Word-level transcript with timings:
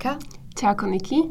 Lenka. 0.00 0.16
Čauko 0.56 0.88
Niky. 0.88 1.28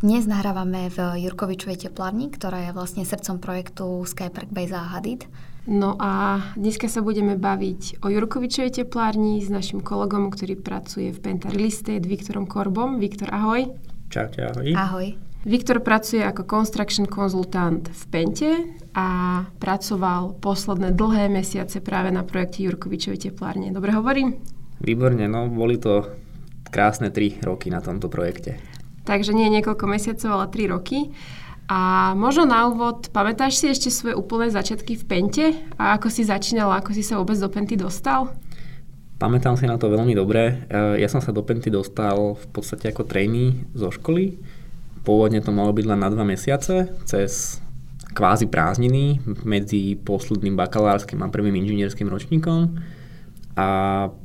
Dnes 0.00 0.24
nahrávame 0.24 0.88
v 0.88 1.20
Jurkovičovej 1.28 1.84
teplárni, 1.84 2.32
ktorá 2.32 2.64
je 2.64 2.72
vlastne 2.72 3.04
srdcom 3.04 3.36
projektu 3.36 3.84
Skypark 4.08 4.48
by 4.48 4.64
Záhadit. 4.64 5.28
No 5.68 6.00
a 6.00 6.40
dneska 6.56 6.88
sa 6.88 7.04
budeme 7.04 7.36
baviť 7.36 8.00
o 8.00 8.08
Jurkovičovej 8.08 8.72
teplárni 8.72 9.44
s 9.44 9.52
našim 9.52 9.84
kolegom, 9.84 10.32
ktorý 10.32 10.56
pracuje 10.56 11.12
v 11.12 11.18
Penta 11.20 11.52
Real 11.52 11.68
Estate, 11.68 12.08
Viktorom 12.08 12.48
Korbom. 12.48 12.96
Viktor, 12.96 13.28
ahoj. 13.36 13.68
Čaute, 14.08 14.48
ahoj. 14.48 14.64
Ahoj. 14.72 15.06
Viktor 15.44 15.84
pracuje 15.84 16.24
ako 16.24 16.48
construction 16.48 17.04
konzultant 17.04 17.84
v 17.84 18.02
Pente 18.08 18.50
a 18.96 19.44
pracoval 19.60 20.40
posledné 20.40 20.96
dlhé 20.96 21.28
mesiace 21.28 21.84
práve 21.84 22.08
na 22.16 22.24
projekte 22.24 22.64
Jurkovičovej 22.64 23.28
teplárne. 23.28 23.76
Dobre 23.76 23.92
hovorím? 23.92 24.40
Výborne, 24.80 25.28
no 25.28 25.52
boli 25.52 25.76
to 25.76 26.24
krásne 26.68 27.08
3 27.12 27.42
roky 27.46 27.70
na 27.70 27.80
tomto 27.80 28.10
projekte. 28.10 28.58
Takže 29.06 29.32
nie 29.32 29.46
niekoľko 29.48 29.84
mesiacov, 29.86 30.30
ale 30.34 30.46
3 30.50 30.74
roky. 30.74 31.14
A 31.66 32.14
možno 32.14 32.46
na 32.46 32.70
úvod, 32.70 33.10
pamätáš 33.10 33.58
si 33.58 33.66
ešte 33.66 33.90
svoje 33.90 34.14
úplné 34.14 34.54
začiatky 34.54 34.94
v 35.02 35.04
Pente? 35.06 35.46
A 35.74 35.98
ako 35.98 36.10
si 36.10 36.22
začínal, 36.22 36.70
ako 36.70 36.94
si 36.94 37.02
sa 37.02 37.18
vôbec 37.18 37.34
do 37.38 37.50
Penty 37.50 37.74
dostal? 37.74 38.30
Pamätám 39.18 39.58
si 39.58 39.66
na 39.66 39.74
to 39.74 39.90
veľmi 39.90 40.14
dobre. 40.14 40.68
E, 40.70 41.02
ja 41.02 41.08
som 41.10 41.18
sa 41.18 41.34
do 41.34 41.42
Penty 41.42 41.72
dostal 41.72 42.38
v 42.38 42.46
podstate 42.54 42.94
ako 42.94 43.08
trainee 43.08 43.66
zo 43.74 43.90
školy. 43.90 44.38
Pôvodne 45.02 45.42
to 45.42 45.50
malo 45.50 45.74
byť 45.74 45.86
len 45.90 46.02
na 46.02 46.10
dva 46.10 46.22
mesiace, 46.22 46.90
cez 47.02 47.58
kvázi 48.14 48.46
prázdniny 48.46 49.22
medzi 49.42 49.98
posledným 49.98 50.54
bakalárskym 50.54 51.18
a 51.22 51.32
prvým 51.32 51.56
inžinierským 51.66 52.06
ročníkom 52.06 52.78
a 53.56 53.68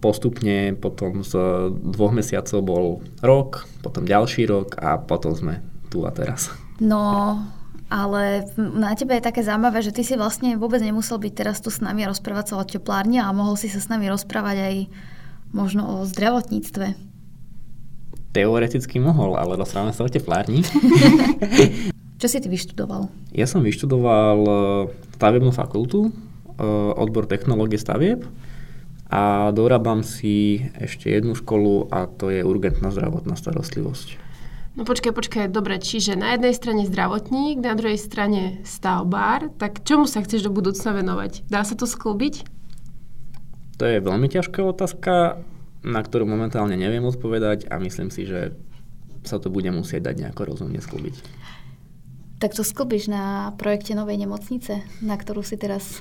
postupne 0.04 0.76
potom 0.76 1.24
z 1.24 1.40
dvoch 1.72 2.12
mesiacov 2.12 2.60
bol 2.60 2.86
rok, 3.24 3.64
potom 3.80 4.04
ďalší 4.04 4.44
rok 4.52 4.76
a 4.76 5.00
potom 5.00 5.32
sme 5.32 5.64
tu 5.88 6.04
a 6.04 6.12
teraz. 6.12 6.52
No, 6.84 7.40
ale 7.88 8.44
na 8.60 8.92
tebe 8.92 9.16
je 9.16 9.28
také 9.28 9.40
zaujímavé, 9.40 9.80
že 9.80 9.96
ty 9.96 10.04
si 10.04 10.20
vlastne 10.20 10.60
vôbec 10.60 10.84
nemusel 10.84 11.16
byť 11.16 11.34
teraz 11.36 11.64
tu 11.64 11.72
s 11.72 11.80
nami 11.80 12.04
a 12.04 12.12
rozprávať 12.12 12.52
sa 12.52 12.60
o 12.60 12.68
teplárni 12.68 13.24
a 13.24 13.32
mohol 13.32 13.56
si 13.56 13.72
sa 13.72 13.80
s 13.80 13.88
nami 13.88 14.12
rozprávať 14.12 14.58
aj 14.68 14.76
možno 15.56 15.88
o 15.88 15.96
zdravotníctve. 16.04 16.96
Teoreticky 18.36 19.00
mohol, 19.00 19.40
ale 19.40 19.60
rozprávame 19.60 19.96
sa 19.96 20.04
o 20.04 20.12
teplárni. 20.12 20.64
Čo 22.20 22.28
si 22.28 22.38
ty 22.40 22.48
vyštudoval? 22.52 23.08
Ja 23.32 23.48
som 23.48 23.64
vyštudoval 23.64 24.40
eh, 24.44 24.56
stavebnú 25.16 25.56
fakultu, 25.56 26.12
eh, 26.12 27.00
odbor 27.00 27.28
technológie 27.28 27.80
stavieb 27.80 28.28
a 29.12 29.52
dorábam 29.52 30.08
si 30.08 30.64
ešte 30.80 31.12
jednu 31.12 31.36
školu 31.36 31.92
a 31.92 32.08
to 32.08 32.32
je 32.32 32.48
urgentná 32.48 32.96
zdravotná 32.96 33.36
starostlivosť. 33.36 34.32
No 34.80 34.88
počkaj, 34.88 35.12
počkaj, 35.12 35.52
dobre, 35.52 35.84
čiže 35.84 36.16
na 36.16 36.32
jednej 36.32 36.56
strane 36.56 36.88
zdravotník, 36.88 37.60
na 37.60 37.76
druhej 37.76 38.00
strane 38.00 38.64
stavbár, 38.64 39.52
tak 39.60 39.84
čomu 39.84 40.08
sa 40.08 40.24
chceš 40.24 40.48
do 40.48 40.52
budúcna 40.56 40.96
venovať? 40.96 41.44
Dá 41.52 41.68
sa 41.68 41.76
to 41.76 41.84
sklbiť? 41.84 42.48
To 43.76 43.84
je 43.84 44.00
veľmi 44.00 44.32
ťažká 44.32 44.64
otázka, 44.64 45.44
na 45.84 46.00
ktorú 46.00 46.24
momentálne 46.24 46.80
neviem 46.80 47.04
odpovedať 47.04 47.68
a 47.68 47.84
myslím 47.84 48.16
si, 48.16 48.24
že 48.24 48.56
sa 49.28 49.44
to 49.44 49.52
bude 49.52 49.68
musieť 49.76 50.08
dať 50.08 50.16
nejako 50.24 50.56
rozumne 50.56 50.80
sklbiť. 50.80 51.16
Tak 52.40 52.56
to 52.56 52.64
sklbíš 52.64 53.12
na 53.12 53.52
projekte 53.60 53.92
novej 53.92 54.24
nemocnice, 54.24 54.88
na 55.04 55.20
ktorú 55.20 55.44
si 55.44 55.60
teraz 55.60 56.00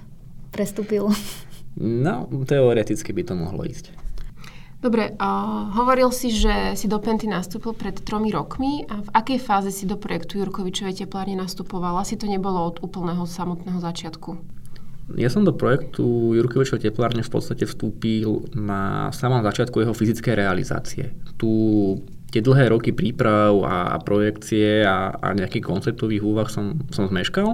prestúpil. 0.55 1.11
No, 1.81 2.29
teoreticky 2.45 3.17
by 3.17 3.23
to 3.25 3.35
mohlo 3.35 3.65
ísť. 3.65 3.97
Dobre, 4.81 5.13
uh, 5.13 5.69
hovoril 5.77 6.09
si, 6.09 6.33
že 6.33 6.73
si 6.73 6.89
do 6.89 6.97
Penty 7.01 7.29
nastúpil 7.29 7.77
pred 7.77 8.01
tromi 8.01 8.33
rokmi 8.33 8.89
a 8.89 9.05
v 9.05 9.09
akej 9.13 9.39
fáze 9.41 9.69
si 9.77 9.85
do 9.85 10.01
projektu 10.01 10.41
Jurkovičovej 10.41 11.05
teplárne 11.05 11.37
nastupoval? 11.37 12.01
Asi 12.01 12.17
to 12.17 12.25
nebolo 12.25 12.65
od 12.65 12.81
úplného 12.81 13.29
samotného 13.29 13.77
začiatku. 13.77 14.41
Ja 15.21 15.29
som 15.29 15.45
do 15.45 15.53
projektu 15.53 16.33
Jurkovičovej 16.33 16.89
teplárne 16.89 17.21
v 17.21 17.29
podstate 17.33 17.69
vstúpil 17.69 18.49
na 18.57 19.13
samom 19.13 19.45
začiatku 19.45 19.85
jeho 19.85 19.93
fyzickej 19.93 20.35
realizácie. 20.37 21.13
Tu 21.37 21.53
tie 22.31 22.41
dlhé 22.41 22.73
roky 22.73 22.95
príprav 22.95 23.53
a, 23.67 23.77
a 23.93 23.97
projekcie 24.01 24.87
a, 24.87 25.13
a 25.13 25.35
nejakých 25.35 25.67
konceptových 25.67 26.23
úvah 26.23 26.49
som, 26.49 26.79
som 26.95 27.11
zmeškal, 27.11 27.53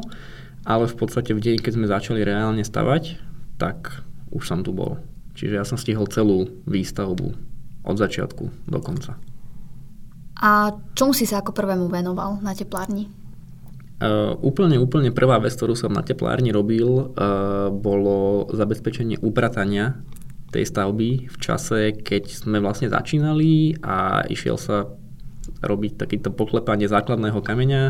ale 0.69 0.85
v 0.85 0.95
podstate 0.95 1.33
v 1.33 1.43
deň, 1.43 1.57
keď 1.65 1.73
sme 1.75 1.87
začali 1.89 2.21
reálne 2.23 2.63
stavať, 2.63 3.19
tak 3.57 4.05
už 4.37 4.45
som 4.45 4.61
tu 4.61 4.77
bol. 4.77 5.01
Čiže 5.37 5.55
ja 5.57 5.65
som 5.65 5.81
stihol 5.81 6.09
celú 6.13 6.49
výstavbu 6.69 7.29
od 7.87 7.97
začiatku 7.97 8.69
do 8.69 8.79
konca. 8.81 9.17
A 10.37 10.77
čomu 10.93 11.17
si 11.17 11.25
sa 11.25 11.41
ako 11.41 11.57
prvému 11.57 11.89
venoval 11.89 12.45
na 12.45 12.53
teplárni? 12.53 13.09
Uh, 13.97 14.37
úplne, 14.45 14.77
úplne 14.77 15.09
prvá 15.09 15.41
vec, 15.41 15.57
ktorú 15.57 15.73
som 15.73 15.89
na 15.89 16.05
teplárni 16.05 16.53
robil, 16.53 16.85
uh, 16.85 17.73
bolo 17.73 18.45
zabezpečenie 18.53 19.17
upratania 19.25 19.97
tej 20.53 20.69
stavby 20.69 21.33
v 21.33 21.37
čase, 21.41 21.97
keď 22.05 22.29
sme 22.29 22.61
vlastne 22.61 22.93
začínali 22.93 23.81
a 23.81 24.29
išiel 24.29 24.61
sa 24.61 24.93
robiť 25.65 25.97
takýto 25.97 26.29
poklepanie 26.29 26.85
základného 26.85 27.41
kameňa 27.41 27.83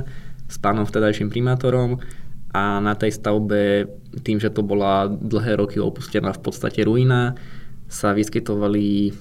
s 0.47 0.57
pánom 0.63 0.87
vtedajším 0.87 1.27
primátorom 1.27 1.99
a 2.57 2.81
na 2.81 2.97
tej 2.97 3.13
stavbe, 3.13 3.85
tým, 4.25 4.41
že 4.41 4.49
to 4.49 4.65
bola 4.65 5.13
dlhé 5.13 5.61
roky 5.61 5.77
opustená 5.77 6.33
v 6.33 6.41
podstate 6.41 6.81
ruina, 6.89 7.37
sa 7.85 8.17
vyskytovali 8.17 9.13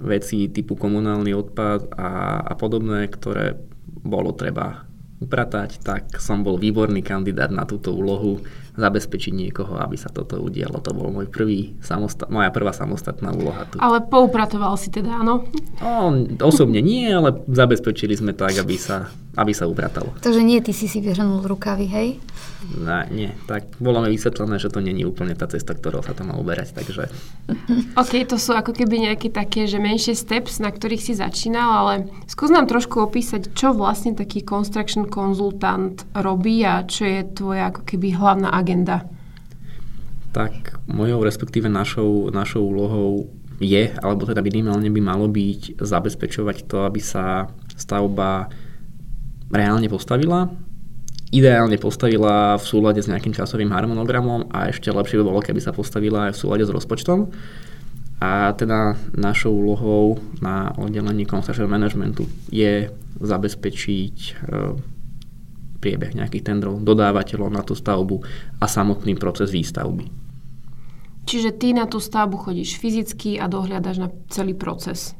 veci 0.00 0.48
typu 0.48 0.80
komunálny 0.80 1.36
odpad 1.36 1.92
a, 1.92 2.40
a 2.40 2.52
podobné, 2.56 3.04
ktoré 3.12 3.60
bolo 3.84 4.32
treba 4.32 4.88
upratať, 5.20 5.84
tak 5.84 6.16
som 6.16 6.40
bol 6.40 6.56
výborný 6.56 7.04
kandidát 7.04 7.52
na 7.52 7.68
túto 7.68 7.92
úlohu 7.92 8.40
zabezpečiť 8.76 9.32
niekoho, 9.34 9.78
aby 9.78 9.96
sa 9.98 10.12
toto 10.12 10.38
udialo. 10.38 10.82
To 10.82 10.90
bol 10.94 11.10
môj 11.10 11.26
prvý 11.26 11.74
samostat, 11.82 12.30
moja 12.30 12.50
prvá 12.54 12.70
samostatná 12.70 13.34
úloha 13.34 13.66
tu. 13.66 13.78
Ale 13.82 14.02
poupratoval 14.04 14.78
si 14.78 14.92
teda, 14.92 15.22
áno? 15.22 15.46
No, 15.82 16.14
osobne 16.44 16.84
nie, 16.84 17.10
ale 17.10 17.42
zabezpečili 17.50 18.14
sme 18.14 18.32
tak, 18.36 18.58
aby 18.60 18.76
sa, 18.78 19.10
aby 19.34 19.50
sa 19.50 19.66
upratalo. 19.66 20.14
Takže 20.22 20.42
nie, 20.44 20.62
ty 20.62 20.70
si 20.70 20.86
si 20.86 21.02
vyhrnul 21.02 21.46
rukavy, 21.46 21.86
hej? 21.90 22.08
No, 22.76 23.00
nie, 23.08 23.32
tak 23.48 23.80
bolo 23.80 24.04
mi 24.04 24.12
vysvetlené, 24.12 24.60
že 24.60 24.68
to 24.68 24.84
není 24.84 25.08
úplne 25.08 25.32
tá 25.32 25.48
cesta, 25.48 25.72
ktorou 25.72 26.04
sa 26.04 26.12
to 26.12 26.28
má 26.28 26.36
uberať, 26.36 26.76
takže... 26.76 27.08
OK, 28.00 28.20
to 28.28 28.36
sú 28.36 28.52
ako 28.52 28.76
keby 28.76 29.08
nejaké 29.10 29.32
také, 29.32 29.64
že 29.64 29.80
menšie 29.80 30.12
steps, 30.12 30.60
na 30.60 30.68
ktorých 30.68 31.00
si 31.00 31.12
začínal, 31.16 31.68
ale 31.72 31.94
skús 32.28 32.52
nám 32.52 32.68
trošku 32.68 33.00
opísať, 33.00 33.56
čo 33.56 33.72
vlastne 33.72 34.12
taký 34.12 34.44
construction 34.44 35.08
konzultant 35.08 36.04
robí 36.12 36.60
a 36.60 36.84
čo 36.84 37.08
je 37.08 37.20
tvoja 37.32 37.72
ako 37.72 37.82
keby 37.88 38.12
hlavná 38.12 38.52
agenda. 38.60 39.08
Tak 40.30 40.78
mojou, 40.86 41.24
respektíve 41.26 41.66
našou, 41.66 42.30
našou 42.30 42.62
úlohou 42.62 43.26
je, 43.58 43.92
alebo 44.00 44.24
teda 44.24 44.40
minimálne 44.40 44.88
by 44.88 45.00
malo 45.02 45.26
byť 45.26 45.82
zabezpečovať 45.82 46.70
to, 46.70 46.86
aby 46.86 47.00
sa 47.02 47.50
stavba 47.74 48.48
reálne 49.50 49.90
postavila, 49.90 50.48
ideálne 51.30 51.78
postavila 51.78 52.58
v 52.58 52.64
súlade 52.64 53.02
s 53.02 53.10
nejakým 53.10 53.34
časovým 53.34 53.70
harmonogramom 53.70 54.50
a 54.50 54.70
ešte 54.70 54.90
lepšie 54.90 55.22
by 55.22 55.24
bolo, 55.26 55.40
keby 55.42 55.62
sa 55.62 55.74
postavila 55.74 56.30
aj 56.30 56.34
v 56.34 56.40
súlade 56.40 56.64
s 56.66 56.74
rozpočtom. 56.74 57.30
A 58.20 58.52
teda 58.52 59.00
našou 59.16 59.56
úlohou 59.56 60.20
na 60.44 60.76
oddelení 60.76 61.24
construction 61.24 61.64
managementu 61.72 62.28
je 62.52 62.92
zabezpečiť 63.16 64.16
e, 64.20 64.32
priebeh 65.80 66.12
nejakých 66.14 66.46
tendrov, 66.52 66.84
dodávateľov 66.84 67.48
na 67.50 67.64
tú 67.64 67.72
stavbu 67.72 68.20
a 68.60 68.66
samotný 68.68 69.16
proces 69.16 69.48
výstavby. 69.50 70.06
Čiže 71.24 71.56
ty 71.56 71.72
na 71.72 71.88
tú 71.88 72.00
stavbu 72.00 72.36
chodíš 72.36 72.76
fyzicky 72.76 73.40
a 73.40 73.48
dohľadaš 73.48 73.96
na 74.00 74.08
celý 74.28 74.52
proces. 74.56 75.16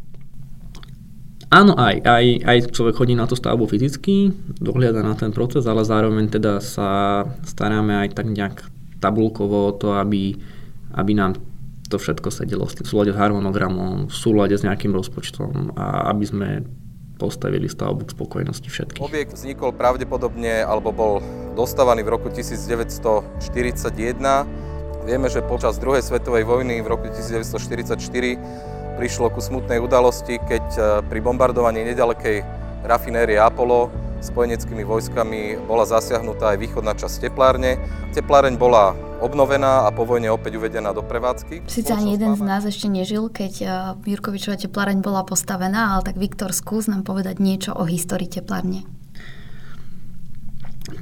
Áno, 1.51 1.75
aj, 1.75 2.07
aj, 2.07 2.25
aj 2.47 2.59
človek 2.71 2.95
chodí 2.95 3.19
na 3.19 3.27
tú 3.27 3.35
stavbu 3.35 3.67
fyzicky, 3.67 4.31
dohliada 4.63 5.03
na 5.03 5.19
ten 5.19 5.35
proces, 5.35 5.67
ale 5.67 5.83
zároveň 5.83 6.31
teda 6.31 6.63
sa 6.63 7.27
staráme 7.43 8.07
aj 8.07 8.15
tak 8.15 8.31
nejak 8.31 8.71
tabulkovo 9.03 9.67
o 9.67 9.75
to, 9.75 9.99
aby, 9.99 10.39
aby 10.95 11.13
nám 11.17 11.43
to 11.91 11.99
všetko 11.99 12.31
sedelo 12.31 12.71
v 12.71 12.87
súlade 12.87 13.11
s 13.11 13.19
harmonogramom, 13.19 14.07
v 14.07 14.15
súlade 14.15 14.55
s 14.55 14.63
nejakým 14.63 14.95
rozpočtom 14.95 15.75
a 15.75 16.15
aby 16.15 16.25
sme 16.25 16.49
postavili 17.21 17.69
stavbu 17.69 18.09
k 18.09 18.17
spokojnosti 18.17 18.65
všetkých. 18.73 19.05
Objekt 19.05 19.37
vznikol 19.37 19.77
pravdepodobne, 19.77 20.65
alebo 20.65 20.89
bol 20.89 21.21
dostávaný 21.53 22.01
v 22.01 22.17
roku 22.17 22.33
1941. 22.33 23.37
Vieme, 25.05 25.29
že 25.29 25.45
počas 25.45 25.77
druhej 25.77 26.01
svetovej 26.01 26.49
vojny 26.49 26.81
v 26.81 26.89
roku 26.89 27.13
1944 27.13 28.01
prišlo 28.97 29.29
ku 29.29 29.41
smutnej 29.41 29.81
udalosti, 29.81 30.41
keď 30.41 30.65
e, 30.77 30.81
pri 31.09 31.21
bombardovaní 31.25 31.85
nedalekej 31.89 32.45
rafinérie 32.85 33.41
Apollo 33.41 33.89
spojeneckými 34.21 34.85
vojskami 34.85 35.57
bola 35.65 35.89
zasiahnutá 35.89 36.53
aj 36.53 36.59
východná 36.61 36.93
časť 36.93 37.29
teplárne. 37.29 37.81
Tepláreň 38.13 38.61
bola 38.61 38.93
obnovená 39.21 39.87
a 39.87 39.93
po 39.93 40.09
vojne 40.09 40.33
opäť 40.33 40.57
uvedená 40.57 40.97
do 40.97 41.05
prevádzky. 41.05 41.69
Sice 41.69 41.93
ani 41.93 42.17
jeden 42.17 42.33
z 42.35 42.43
nás 42.43 42.65
ešte 42.65 42.89
nežil, 42.89 43.29
keď 43.29 43.53
eh, 43.63 43.69
Jurkovičova 44.09 44.57
tepláreň 44.57 45.05
bola 45.05 45.23
postavená, 45.23 45.95
ale 45.95 46.09
tak 46.09 46.17
Viktor, 46.17 46.57
skús 46.57 46.89
nám 46.89 47.05
povedať 47.05 47.39
niečo 47.39 47.77
o 47.77 47.85
histórii 47.85 48.27
teplárne. 48.27 48.89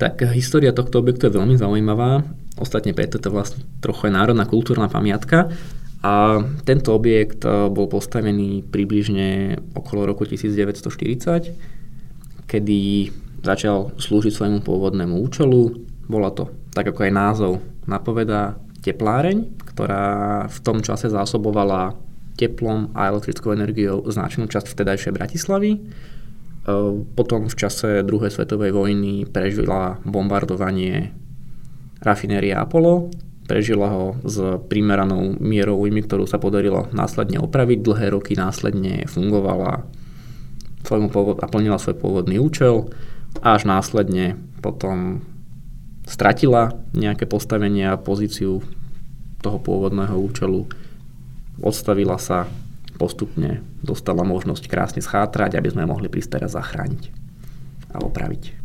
Tak 0.03 0.26
eh, 0.26 0.35
história 0.35 0.75
tohto 0.75 0.99
objektu 0.99 1.31
je 1.31 1.37
veľmi 1.38 1.56
zaujímavá. 1.56 2.26
Ostatne 2.59 2.91
preto 2.91 3.17
je 3.17 3.25
to 3.25 3.31
vlastne 3.31 3.62
trochu 3.79 4.11
aj 4.11 4.19
národná 4.19 4.44
kultúrna 4.44 4.91
pamiatka. 4.91 5.55
A 6.03 6.43
tento 6.67 6.93
objekt 6.93 7.47
eh, 7.47 7.70
bol 7.70 7.87
postavený 7.87 8.67
približne 8.67 9.56
okolo 9.79 10.11
roku 10.11 10.26
1940, 10.26 12.50
kedy 12.50 12.79
začal 13.38 13.94
slúžiť 13.94 14.35
svojmu 14.35 14.67
pôvodnému 14.67 15.15
účelu. 15.23 15.87
Bola 16.11 16.35
to, 16.35 16.50
tak 16.75 16.91
ako 16.91 17.06
aj 17.06 17.12
názov 17.15 17.62
napovedá, 17.88 18.61
tepláreň, 18.79 19.58
ktorá 19.75 20.46
v 20.46 20.58
tom 20.62 20.85
čase 20.85 21.11
zásobovala 21.11 21.99
teplom 22.38 22.94
a 22.94 23.11
elektrickou 23.11 23.50
energiou 23.50 24.06
značnú 24.06 24.46
časť 24.46 24.70
vtedajšej 24.70 25.12
Bratislavy. 25.12 25.70
E, 25.75 25.81
potom 27.19 27.50
v 27.50 27.58
čase 27.58 28.06
druhej 28.06 28.31
svetovej 28.31 28.70
vojny 28.70 29.26
prežila 29.26 29.99
bombardovanie 30.06 31.11
rafinérie 31.99 32.55
Apollo, 32.55 33.11
prežila 33.50 33.91
ho 33.91 34.14
s 34.23 34.38
primeranou 34.70 35.34
mierou 35.43 35.82
újmy, 35.82 36.06
ktorú 36.06 36.31
sa 36.31 36.38
podarilo 36.38 36.87
následne 36.94 37.43
opraviť. 37.43 37.79
Dlhé 37.82 38.06
roky 38.14 38.38
následne 38.38 39.08
fungovala 39.11 39.82
a 40.88 41.46
plnila 41.50 41.76
svoj 41.76 41.96
pôvodný 41.99 42.38
účel 42.41 42.88
až 43.44 43.69
následne 43.69 44.41
potom 44.64 45.20
stratila 46.08 46.72
nejaké 46.96 47.28
postavenie 47.28 47.84
a 47.84 48.00
pozíciu 48.00 48.64
toho 49.44 49.58
pôvodného 49.60 50.16
účelu, 50.16 50.66
odstavila 51.62 52.19
sa, 52.19 52.49
postupne 52.99 53.62
dostala 53.84 54.26
možnosť 54.26 54.66
krásne 54.66 55.00
schátrať, 55.05 55.55
aby 55.55 55.69
sme 55.70 55.87
mohli 55.87 56.10
prísť 56.10 56.40
teraz 56.40 56.58
zachrániť 56.58 57.14
a 57.94 58.02
opraviť. 58.02 58.58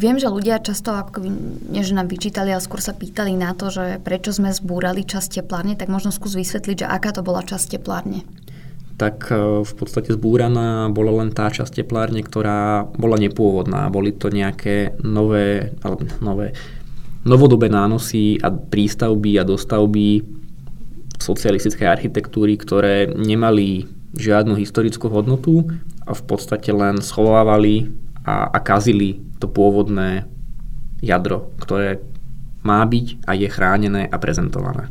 Viem, 0.00 0.16
že 0.16 0.32
ľudia 0.32 0.64
často 0.64 0.96
ako 0.96 1.28
než 1.68 1.92
nám 1.92 2.08
vyčítali, 2.08 2.50
ale 2.50 2.64
skôr 2.64 2.80
sa 2.80 2.96
pýtali 2.96 3.36
na 3.36 3.52
to, 3.52 3.68
že 3.68 4.00
prečo 4.00 4.32
sme 4.32 4.48
zbúrali 4.48 5.04
časť 5.04 5.44
teplárne, 5.44 5.76
tak 5.76 5.92
možno 5.92 6.08
skús 6.08 6.32
vysvetliť, 6.34 6.82
že 6.82 6.86
aká 6.88 7.12
to 7.12 7.20
bola 7.20 7.44
časť 7.44 7.76
teplárne 7.76 8.24
tak 8.98 9.30
e, 9.30 9.62
v 9.62 9.72
podstate 9.78 10.10
zbúraná 10.12 10.90
bola 10.90 11.22
len 11.22 11.30
tá 11.30 11.48
časť 11.48 11.80
teplárne, 11.80 12.20
ktorá 12.20 12.90
bola 12.98 13.14
nepôvodná. 13.14 13.86
Boli 13.88 14.10
to 14.10 14.28
nejaké 14.28 14.98
nové, 15.00 15.72
alebo 15.86 16.02
nové 16.18 16.52
novodobé 17.22 17.70
nánosy 17.70 18.42
a 18.42 18.50
prístavby 18.50 19.38
a 19.38 19.46
dostavby 19.46 20.26
socialistickej 21.18 21.86
architektúry, 21.86 22.58
ktoré 22.58 23.06
nemali 23.10 23.86
žiadnu 24.18 24.58
historickú 24.58 25.06
hodnotu 25.10 25.66
a 26.02 26.12
v 26.14 26.22
podstate 26.26 26.74
len 26.74 26.98
schovávali 26.98 27.90
a, 28.26 28.50
a 28.50 28.58
kazili 28.58 29.22
to 29.38 29.46
pôvodné 29.46 30.26
jadro, 30.98 31.54
ktoré 31.62 32.02
má 32.66 32.82
byť 32.82 33.22
a 33.28 33.32
je 33.38 33.46
chránené 33.46 34.02
a 34.10 34.16
prezentované. 34.18 34.90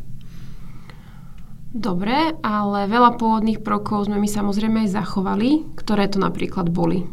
Dobre, 1.76 2.36
ale 2.42 2.88
veľa 2.88 3.20
pôvodných 3.20 3.60
prvkov 3.60 4.08
sme 4.08 4.18
my 4.18 4.30
samozrejme 4.30 4.88
aj 4.88 4.96
zachovali. 4.96 5.68
Ktoré 5.76 6.08
to 6.08 6.18
napríklad 6.18 6.72
boli? 6.72 7.04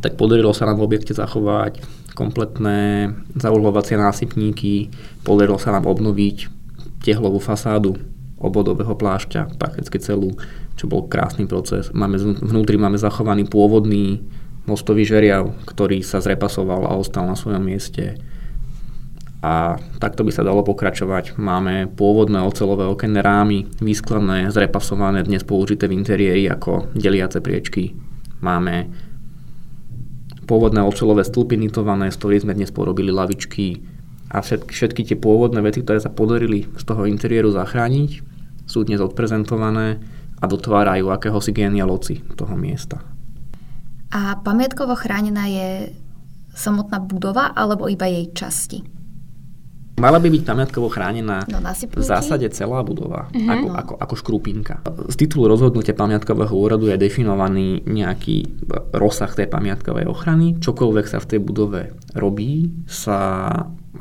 Tak 0.00 0.16
podarilo 0.16 0.54
sa 0.54 0.70
nám 0.70 0.80
v 0.80 0.86
objekte 0.86 1.12
zachovať 1.12 1.82
kompletné 2.12 3.10
zaulovacie 3.36 3.96
násypníky, 3.96 4.92
podarilo 5.24 5.56
sa 5.56 5.72
nám 5.72 5.88
obnoviť 5.88 6.48
tehlovú 7.02 7.40
fasádu 7.40 7.96
obodového 8.42 8.92
plášťa, 8.94 9.56
prakticky 9.56 9.96
celú, 10.02 10.36
čo 10.76 10.90
bol 10.90 11.08
krásny 11.08 11.48
proces. 11.48 11.90
Máme, 11.94 12.18
vnútri 12.20 12.76
máme 12.76 13.00
zachovaný 13.00 13.48
pôvodný 13.48 14.22
mostový 14.66 15.02
žeriav, 15.02 15.54
ktorý 15.66 16.02
sa 16.06 16.22
zrepasoval 16.22 16.86
a 16.86 16.94
ostal 16.94 17.26
na 17.26 17.34
svojom 17.34 17.62
mieste 17.62 18.18
a 19.42 19.74
takto 19.98 20.22
by 20.22 20.30
sa 20.30 20.46
dalo 20.46 20.62
pokračovať. 20.62 21.34
Máme 21.34 21.90
pôvodné 21.90 22.38
ocelové 22.46 22.86
okenné 22.86 23.18
rámy, 23.26 23.66
vyskladné, 23.82 24.54
zrepasované, 24.54 25.26
dnes 25.26 25.42
použité 25.42 25.90
v 25.90 25.98
interiéri 25.98 26.46
ako 26.46 26.94
deliace 26.94 27.42
priečky. 27.42 27.98
Máme 28.38 28.86
pôvodné 30.46 30.86
ocelové 30.86 31.26
stĺpy 31.26 31.58
nitované, 31.58 32.14
z 32.14 32.18
ktorých 32.22 32.42
sme 32.46 32.54
dnes 32.54 32.70
porobili 32.70 33.10
lavičky 33.10 33.82
a 34.30 34.38
všetky, 34.38 34.70
všetky 34.70 35.02
tie 35.10 35.18
pôvodné 35.18 35.58
veci, 35.58 35.82
ktoré 35.82 35.98
sa 35.98 36.14
podarili 36.14 36.70
z 36.78 36.84
toho 36.86 37.02
interiéru 37.10 37.50
zachrániť, 37.50 38.22
sú 38.70 38.86
dnes 38.86 39.02
odprezentované 39.02 39.98
a 40.38 40.44
dotvárajú 40.46 41.10
akéhosi 41.10 41.50
loci 41.82 42.22
toho 42.38 42.54
miesta. 42.54 43.02
A 44.14 44.38
pamiatkovo 44.38 44.94
chránená 44.94 45.50
je 45.50 45.90
samotná 46.54 47.02
budova 47.02 47.50
alebo 47.50 47.90
iba 47.90 48.06
jej 48.06 48.30
časti? 48.30 49.01
Mala 50.02 50.18
by 50.18 50.34
byť 50.34 50.42
pamiatkovo 50.42 50.90
chránená 50.90 51.46
no, 51.46 51.62
v 51.78 52.02
zásade 52.02 52.50
celá 52.50 52.82
budova, 52.82 53.30
uh-huh. 53.30 53.46
ako, 53.46 53.68
ako, 53.70 53.94
ako 54.02 54.14
škrupinka. 54.18 54.74
Z 55.06 55.14
titulu 55.14 55.46
rozhodnutia 55.46 55.94
pamiatkového 55.94 56.50
úradu 56.50 56.90
je 56.90 56.98
definovaný 56.98 57.86
nejaký 57.86 58.66
rozsah 58.98 59.30
tej 59.30 59.46
pamiatkovej 59.46 60.10
ochrany. 60.10 60.58
Čokoľvek 60.58 61.06
sa 61.06 61.22
v 61.22 61.28
tej 61.30 61.38
budove 61.38 61.94
robí, 62.18 62.74
sa 62.90 63.46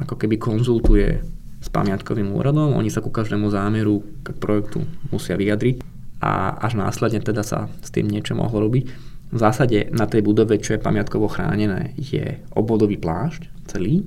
ako 0.02 0.18
keby 0.18 0.42
konzultuje 0.42 1.22
s 1.62 1.70
pamiatkovým 1.70 2.34
úradom. 2.34 2.74
Oni 2.74 2.90
sa 2.90 3.06
ku 3.06 3.14
každému 3.14 3.54
zámeru, 3.54 4.02
k 4.26 4.34
projektu 4.42 4.82
musia 5.14 5.38
vyjadriť 5.38 5.86
a 6.26 6.58
až 6.66 6.82
následne 6.82 7.22
teda 7.22 7.46
sa 7.46 7.70
s 7.86 7.94
tým 7.94 8.10
niečo 8.10 8.34
mohlo 8.34 8.66
robiť. 8.66 8.86
V 9.32 9.38
zásade 9.38 9.94
na 9.94 10.10
tej 10.10 10.26
budove, 10.26 10.58
čo 10.58 10.74
je 10.74 10.82
pamiatkovo 10.82 11.30
chránené, 11.30 11.94
je 11.94 12.42
obvodový 12.58 12.98
plášť 12.98 13.70
celý, 13.70 14.02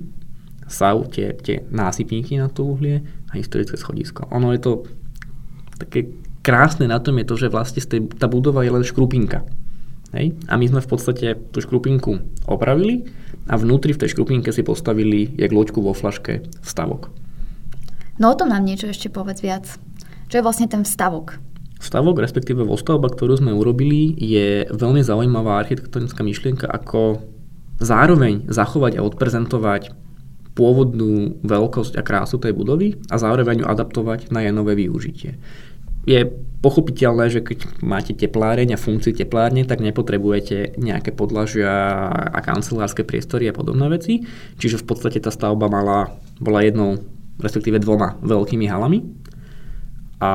SAU, 0.65 1.05
tie, 1.09 1.33
tie 1.37 1.61
násypníky 1.69 2.41
na 2.41 2.49
to 2.49 2.65
uhlie 2.65 3.05
a 3.29 3.37
historické 3.37 3.77
schodisko. 3.77 4.25
Ono 4.33 4.49
je 4.51 4.61
to 4.61 4.71
také 5.77 6.09
krásne 6.45 6.85
na 6.85 7.01
tom 7.01 7.17
je 7.17 7.25
to, 7.25 7.35
že 7.35 7.49
vlastne 7.49 7.81
tej, 7.81 8.05
tá 8.21 8.29
budova 8.29 8.61
je 8.61 8.69
len 8.69 8.85
škrupinka. 8.85 9.41
Hej? 10.13 10.37
A 10.45 10.61
my 10.61 10.65
sme 10.69 10.81
v 10.85 10.89
podstate 10.89 11.27
tú 11.49 11.57
škrupinku 11.59 12.21
opravili 12.45 13.09
a 13.49 13.57
vnútri 13.57 13.97
v 13.97 14.05
tej 14.05 14.13
škrupinke 14.13 14.53
si 14.53 14.61
postavili 14.61 15.33
jak 15.33 15.49
loďku 15.49 15.81
vo 15.81 15.97
flaške 15.97 16.45
stavok. 16.61 17.09
No 18.21 18.31
o 18.31 18.37
tom 18.37 18.53
nám 18.53 18.63
niečo 18.63 18.87
ešte 18.87 19.11
povedz 19.11 19.41
viac. 19.41 19.65
Čo 20.29 20.39
je 20.39 20.45
vlastne 20.45 20.69
ten 20.69 20.85
vstavok? 20.85 21.41
Stavok, 21.81 22.23
respektíve 22.23 22.63
vostavba, 22.63 23.11
ktorú 23.11 23.35
sme 23.37 23.51
urobili, 23.51 24.15
je 24.15 24.65
veľmi 24.71 25.03
zaujímavá 25.03 25.59
architektonická 25.59 26.23
myšlienka, 26.23 26.65
ako 26.65 27.19
zároveň 27.83 28.47
zachovať 28.47 28.97
a 28.97 29.05
odprezentovať 29.05 30.04
pôvodnú 30.55 31.43
veľkosť 31.43 31.99
a 31.99 32.03
krásu 32.03 32.39
tej 32.39 32.55
budovy 32.55 32.95
a 33.11 33.19
zároveň 33.19 33.61
ju 33.61 33.65
adaptovať 33.67 34.31
na 34.31 34.41
jej 34.41 34.55
nové 34.55 34.79
využitie. 34.79 35.35
Je 36.05 36.21
pochopiteľné, 36.61 37.33
že 37.33 37.41
keď 37.41 37.81
máte 37.81 38.13
tepláreň 38.13 38.77
a 38.77 38.81
funkciu 38.81 39.11
teplárne, 39.11 39.65
tak 39.65 39.81
nepotrebujete 39.81 40.77
nejaké 40.77 41.11
podlažia 41.11 42.07
a 42.09 42.39
kancelárske 42.45 43.01
priestory 43.01 43.49
a 43.49 43.57
podobné 43.57 43.89
veci. 43.89 44.21
Čiže 44.61 44.81
v 44.81 44.85
podstate 44.85 45.17
tá 45.17 45.33
stavba 45.33 45.65
mala, 45.65 46.13
bola 46.37 46.61
jednou, 46.61 47.01
respektíve 47.41 47.81
dvoma 47.81 48.21
veľkými 48.21 48.65
halami. 48.69 49.01
A 50.21 50.31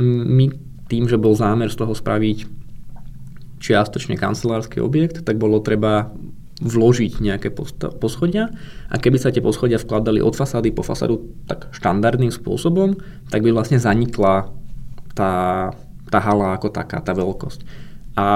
my 0.00 0.46
tým, 0.86 1.10
že 1.10 1.20
bol 1.20 1.34
zámer 1.34 1.68
z 1.68 1.76
toho 1.82 1.92
spraviť 1.92 2.62
čiastočne 3.62 4.18
kancelársky 4.18 4.82
objekt, 4.82 5.22
tak 5.22 5.38
bolo 5.38 5.62
treba 5.62 6.10
vložiť 6.62 7.18
nejaké 7.18 7.50
poschodia 7.98 8.54
a 8.86 8.94
keby 8.96 9.18
sa 9.18 9.34
tie 9.34 9.42
poschodia 9.42 9.82
vkladali 9.82 10.22
od 10.22 10.38
fasády 10.38 10.70
po 10.70 10.86
fasádu 10.86 11.34
tak 11.50 11.68
štandardným 11.74 12.30
spôsobom, 12.30 12.94
tak 13.28 13.42
by 13.42 13.50
vlastne 13.50 13.82
zanikla 13.82 14.54
tá, 15.18 15.32
tá 16.08 16.18
hala 16.22 16.54
ako 16.54 16.70
taká, 16.70 17.02
tá 17.02 17.12
veľkosť. 17.12 17.90
A 18.14 18.26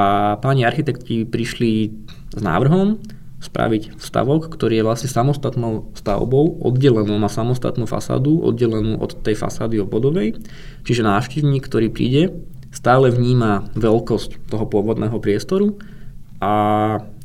páni 0.40 0.66
architekti 0.66 1.28
prišli 1.28 1.92
s 2.34 2.40
návrhom 2.42 2.98
spraviť 3.36 4.00
stavok, 4.00 4.48
ktorý 4.48 4.80
je 4.80 4.86
vlastne 4.88 5.10
samostatnou 5.12 5.92
stavbou, 5.94 6.58
oddelenú 6.64 7.14
na 7.20 7.28
samostatnú 7.28 7.84
fasádu, 7.84 8.40
oddelenú 8.40 8.96
od 8.98 9.14
tej 9.20 9.36
fasády 9.36 9.78
obvodovej. 9.84 10.40
Čiže 10.88 11.06
návštevník, 11.06 11.62
ktorý 11.68 11.92
príde, 11.92 12.32
stále 12.72 13.12
vníma 13.12 13.70
veľkosť 13.76 14.50
toho 14.50 14.64
pôvodného 14.66 15.20
priestoru 15.20 15.76
a 16.40 16.52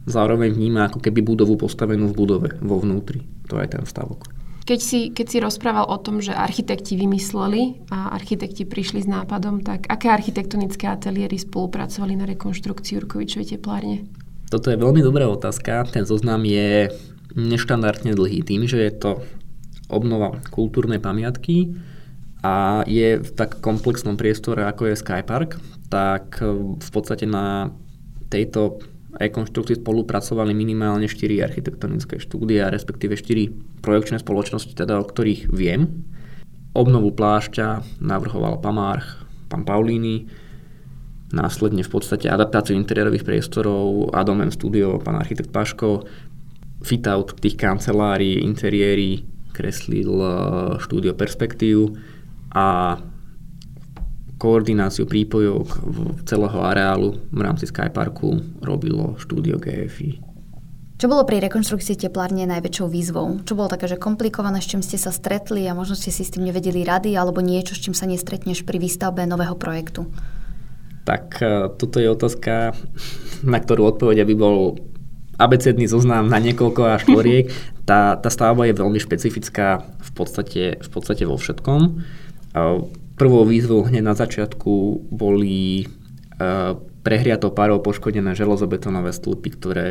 zároveň 0.05 0.53
vníma 0.53 0.89
ako 0.89 0.99
keby 1.03 1.21
budovu 1.21 1.57
postavenú 1.57 2.09
v 2.09 2.17
budove, 2.17 2.49
vo 2.61 2.81
vnútri. 2.81 3.25
To 3.49 3.59
je 3.61 3.67
ten 3.67 3.85
stavok. 3.85 4.31
Keď 4.61 4.79
si, 4.79 5.09
keď 5.09 5.25
si 5.25 5.37
rozprával 5.41 5.89
o 5.89 5.97
tom, 5.97 6.21
že 6.21 6.37
architekti 6.37 6.93
vymysleli 6.93 7.89
a 7.89 8.13
architekti 8.13 8.63
prišli 8.63 9.01
s 9.03 9.07
nápadom, 9.09 9.65
tak 9.65 9.89
aké 9.89 10.13
architektonické 10.13 10.85
ateliéry 10.85 11.41
spolupracovali 11.41 12.13
na 12.13 12.29
rekonštrukciu 12.29 13.01
Jurkovičovej 13.01 13.57
teplárne? 13.57 14.05
Toto 14.53 14.69
je 14.69 14.77
veľmi 14.77 15.01
dobrá 15.01 15.25
otázka. 15.27 15.89
Ten 15.89 16.05
zoznam 16.05 16.45
je 16.45 16.93
neštandardne 17.33 18.13
dlhý 18.13 18.45
tým, 18.45 18.69
že 18.69 18.77
je 18.85 18.93
to 18.93 19.11
obnova 19.89 20.39
kultúrnej 20.53 21.01
pamiatky 21.01 21.73
a 22.45 22.85
je 22.85 23.17
v 23.17 23.29
tak 23.33 23.59
komplexnom 23.65 24.15
priestore, 24.15 24.63
ako 24.63 24.93
je 24.93 25.01
Skypark, 25.01 25.57
tak 25.89 26.37
v 26.77 26.89
podstate 26.93 27.25
na 27.25 27.73
tejto 28.29 28.79
rekonštrukcii 29.17 29.83
spolupracovali 29.83 30.55
minimálne 30.55 31.07
4 31.07 31.43
architektonické 31.43 32.19
štúdia, 32.21 32.71
respektíve 32.71 33.19
4 33.19 33.81
projekčné 33.83 34.23
spoločnosti, 34.23 34.71
teda 34.71 34.99
o 34.99 35.05
ktorých 35.07 35.51
viem. 35.51 36.07
Obnovu 36.71 37.11
plášťa 37.11 37.99
navrhoval 37.99 38.63
Pamárch, 38.63 39.27
pán 39.51 39.67
Paulíny, 39.67 40.31
následne 41.35 41.83
v 41.83 41.91
podstate 41.91 42.31
adaptáciu 42.31 42.75
interiérových 42.79 43.27
priestorov 43.27 44.15
Adom 44.15 44.39
M 44.39 44.51
Studio, 44.51 44.99
pán 44.99 45.19
architekt 45.19 45.51
Paško, 45.51 46.07
fit-out 46.83 47.35
tých 47.39 47.59
kancelárií, 47.59 48.39
interiéry 48.43 49.27
kreslil 49.51 50.11
eh, 50.15 50.31
štúdio 50.79 51.13
Perspektív 51.13 51.99
a 52.55 52.99
koordináciu 54.41 55.05
prípojok 55.05 55.67
v 55.85 55.97
celého 56.25 56.57
areálu 56.65 57.21
v 57.29 57.39
rámci 57.45 57.69
Skyparku 57.69 58.41
robilo 58.65 59.13
štúdio 59.21 59.61
GFI. 59.61 60.17
Čo 60.97 61.09
bolo 61.09 61.25
pri 61.25 61.41
rekonštrukcii 61.45 61.97
teplárne 61.97 62.45
najväčšou 62.45 62.85
výzvou? 62.89 63.41
Čo 63.45 63.53
bolo 63.57 63.69
také, 63.69 63.89
že 63.89 64.01
komplikované, 64.01 64.61
s 64.61 64.69
čím 64.69 64.85
ste 64.85 65.01
sa 65.01 65.09
stretli 65.09 65.65
a 65.65 65.77
možno 65.77 65.97
ste 65.97 66.13
si 66.13 66.21
s 66.21 66.33
tým 66.33 66.45
nevedeli 66.45 66.85
rady, 66.85 67.17
alebo 67.17 67.41
niečo, 67.41 67.73
s 67.73 67.81
čím 67.81 67.97
sa 67.97 68.05
nestretneš 68.05 68.65
pri 68.65 68.77
výstavbe 68.77 69.25
nového 69.25 69.57
projektu? 69.57 70.05
Tak 71.09 71.41
e, 71.41 71.73
toto 71.73 71.97
je 71.97 72.05
otázka, 72.05 72.77
na 73.41 73.57
ktorú 73.57 73.97
odpoveď 73.97 74.29
by 74.29 74.35
bol 74.37 74.77
abecedný 75.41 75.89
zoznam 75.89 76.29
na 76.29 76.37
niekoľko 76.37 76.81
až 76.97 77.05
tvoriek. 77.05 77.49
Tá, 77.81 78.15
tá 78.15 78.31
stavba 78.31 78.69
je 78.69 78.77
veľmi 78.77 79.01
špecifická 79.03 79.83
v 79.83 80.11
podstate, 80.15 80.79
v 80.79 80.89
podstate 80.93 81.27
vo 81.27 81.35
všetkom. 81.35 81.99
E, 83.21 83.23
Prvou 83.23 83.45
výzvou 83.45 83.85
hneď 83.85 84.01
na 84.01 84.17
začiatku 84.17 85.05
boli 85.13 85.85
uh, 86.41 86.73
prehriatou 87.05 87.53
párou 87.53 87.77
poškodené 87.77 88.33
železobetonové 88.33 89.13
stĺpy, 89.13 89.49
ktoré 89.61 89.85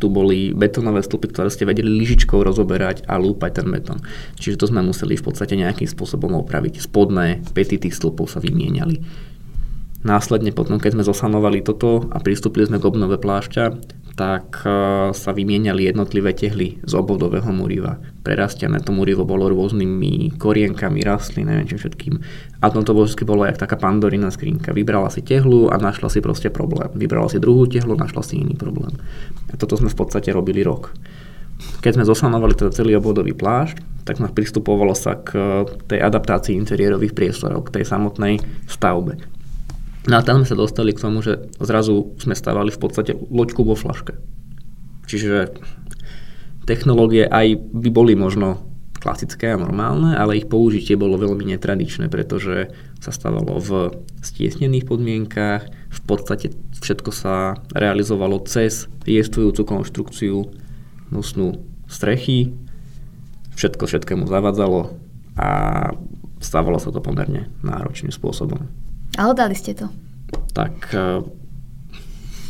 tu 0.00 0.08
boli 0.08 0.56
betonové 0.56 1.04
stĺpy, 1.04 1.26
ktoré 1.34 1.50
ste 1.52 1.68
vedeli 1.68 1.90
lyžičkou 1.90 2.40
rozoberať 2.40 3.04
a 3.10 3.20
lúpať 3.20 3.60
ten 3.60 3.68
betón. 3.68 3.98
Čiže 4.40 4.56
to 4.56 4.70
sme 4.72 4.80
museli 4.86 5.18
v 5.18 5.26
podstate 5.26 5.58
nejakým 5.58 5.90
spôsobom 5.90 6.32
opraviť. 6.40 6.80
Spodné 6.80 7.44
pety 7.52 7.76
tých 7.76 7.98
stĺpov 7.98 8.32
sa 8.32 8.40
vymieniali. 8.40 9.02
Následne 10.00 10.56
potom, 10.56 10.80
keď 10.80 10.96
sme 10.96 11.04
zosanovali 11.04 11.60
toto 11.60 12.08
a 12.08 12.24
pristúpili 12.24 12.64
sme 12.64 12.80
k 12.80 12.88
obnove 12.88 13.20
plášťa, 13.20 13.64
tak 14.20 14.68
e, 14.68 14.70
sa 15.16 15.32
vymieniali 15.32 15.88
jednotlivé 15.88 16.36
tehly 16.36 16.76
z 16.84 16.92
obvodového 16.92 17.48
muriva. 17.56 17.96
Prerastené 18.20 18.84
to 18.84 18.92
murivo 18.92 19.24
bolo 19.24 19.48
rôznymi 19.48 20.36
korienkami, 20.36 21.00
rastlín, 21.00 21.48
neviem 21.48 21.64
čím 21.64 21.80
všetkým. 21.80 22.14
A 22.60 22.68
to 22.68 22.84
vždy 22.84 23.24
bolo 23.24 23.48
jak 23.48 23.56
taká 23.56 23.80
pandorina 23.80 24.28
skrinka. 24.28 24.76
Vybrala 24.76 25.08
si 25.08 25.24
tehlu 25.24 25.72
a 25.72 25.80
našla 25.80 26.12
si 26.12 26.20
proste 26.20 26.52
problém. 26.52 26.92
Vybrala 26.92 27.32
si 27.32 27.40
druhú 27.40 27.64
tehlu, 27.64 27.96
našla 27.96 28.20
si 28.20 28.44
iný 28.44 28.60
problém. 28.60 28.92
A 29.48 29.56
toto 29.56 29.80
sme 29.80 29.88
v 29.88 29.96
podstate 29.96 30.28
robili 30.36 30.60
rok. 30.60 30.92
Keď 31.80 31.96
sme 31.96 32.04
zosanovali 32.04 32.52
teda 32.52 32.76
celý 32.76 33.00
obvodový 33.00 33.32
plášť, 33.32 34.04
tak 34.04 34.20
sme 34.20 34.28
pristupovalo 34.28 34.92
sa 34.92 35.16
k 35.16 35.64
tej 35.88 35.96
adaptácii 35.96 36.60
interiérových 36.60 37.16
priestorov, 37.16 37.72
k 37.72 37.80
tej 37.80 37.84
samotnej 37.88 38.36
stavbe. 38.68 39.39
No 40.08 40.16
a 40.16 40.24
tam 40.24 40.40
sme 40.40 40.48
sa 40.48 40.56
dostali 40.56 40.96
k 40.96 41.02
tomu, 41.02 41.20
že 41.20 41.52
zrazu 41.60 42.16
sme 42.16 42.32
stávali 42.32 42.72
v 42.72 42.80
podstate 42.80 43.12
loďku 43.28 43.66
vo 43.68 43.76
flaške. 43.76 44.16
Čiže 45.04 45.52
technológie 46.64 47.28
aj 47.28 47.58
by 47.74 47.88
boli 47.92 48.16
možno 48.16 48.70
klasické 49.00 49.56
a 49.56 49.60
normálne, 49.60 50.12
ale 50.12 50.36
ich 50.36 50.46
použitie 50.46 50.94
bolo 50.94 51.16
veľmi 51.16 51.56
netradičné, 51.56 52.12
pretože 52.12 52.70
sa 53.00 53.10
stávalo 53.10 53.56
v 53.56 53.70
stiesnených 54.20 54.84
podmienkách, 54.84 55.62
v 55.72 56.00
podstate 56.04 56.52
všetko 56.84 57.10
sa 57.10 57.56
realizovalo 57.72 58.44
cez 58.44 58.92
jestvujúcu 59.08 59.64
konštrukciu 59.64 60.36
nosnú 61.08 61.64
strechy, 61.88 62.52
všetko 63.56 63.88
všetkému 63.88 64.28
zavadzalo 64.28 64.94
a 65.40 65.48
stávalo 66.38 66.76
sa 66.76 66.92
to 66.92 67.00
pomerne 67.00 67.48
náročným 67.64 68.12
spôsobom. 68.12 68.68
Ale 69.18 69.32
dali 69.34 69.54
ste 69.58 69.74
to. 69.74 69.90
Tak 70.54 70.74
uh, 70.94 71.24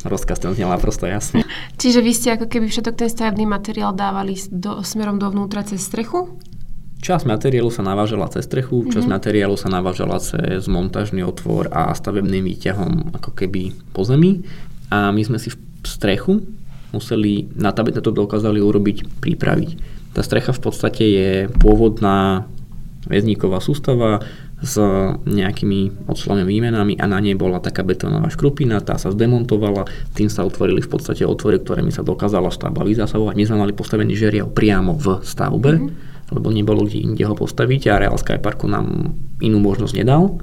rozkaz 0.04 0.40
ten 0.40 0.52
znela 0.56 0.80
prosto 0.80 1.04
jasne. 1.08 1.44
Čiže 1.80 2.00
vy 2.00 2.12
ste 2.12 2.28
ako 2.36 2.46
keby 2.48 2.66
všetok 2.68 2.94
ten 2.96 3.08
stavebný 3.08 3.44
materiál 3.48 3.92
dávali 3.92 4.36
do, 4.48 4.80
smerom 4.84 5.20
dovnútra 5.20 5.64
cez 5.64 5.84
strechu? 5.84 6.40
Časť 7.00 7.24
materiálu 7.24 7.72
sa 7.72 7.80
navážala 7.80 8.28
cez 8.28 8.44
strechu, 8.44 8.84
časť 8.84 9.08
mm-hmm. 9.08 9.16
materiálu 9.16 9.56
sa 9.56 9.72
navážala 9.72 10.20
cez 10.20 10.68
montážny 10.68 11.24
otvor 11.24 11.72
a 11.72 11.96
stavebným 11.96 12.44
výťahom 12.44 13.16
ako 13.16 13.32
keby 13.32 13.72
po 13.96 14.04
zemi. 14.04 14.44
A 14.92 15.08
my 15.08 15.22
sme 15.24 15.40
si 15.40 15.48
v 15.48 15.56
strechu 15.88 16.44
museli, 16.92 17.48
na 17.56 17.70
to, 17.70 17.86
aby 17.86 17.96
to 17.96 18.12
dokázali 18.12 18.58
urobiť, 18.60 19.22
pripraviť. 19.22 19.70
Tá 20.10 20.26
strecha 20.26 20.50
v 20.50 20.60
podstate 20.60 21.04
je 21.06 21.30
pôvodná 21.62 22.50
väzníková 23.06 23.62
sústava, 23.62 24.20
s 24.60 24.76
nejakými 25.24 26.04
oceľovými 26.04 26.48
výmenami 26.48 26.94
a 27.00 27.08
na 27.08 27.16
nej 27.16 27.32
bola 27.32 27.64
taká 27.64 27.80
betónová 27.80 28.28
škrupina, 28.28 28.84
tá 28.84 29.00
sa 29.00 29.08
zdemontovala, 29.08 29.88
tým 30.12 30.28
sa 30.28 30.44
otvorili 30.44 30.84
v 30.84 30.90
podstate 30.92 31.24
otvory, 31.24 31.64
ktorými 31.64 31.88
sa 31.88 32.04
dokázala 32.04 32.52
stavba 32.52 32.84
vyzásahovať. 32.84 33.34
My 33.40 33.44
sme 33.48 33.56
mali 33.64 33.72
postavený 33.72 34.12
žeriav 34.12 34.52
priamo 34.52 35.00
v 35.00 35.24
stavbe, 35.24 35.80
mm-hmm. 35.80 36.32
lebo 36.36 36.52
nebolo 36.52 36.84
kde 36.84 37.00
inde 37.00 37.24
ho 37.24 37.32
postaviť 37.32 37.88
a 37.88 38.00
Real 38.04 38.20
Sky 38.20 38.36
Parku 38.36 38.68
nám 38.68 39.16
inú 39.40 39.64
možnosť 39.64 39.96
nedal. 39.96 40.36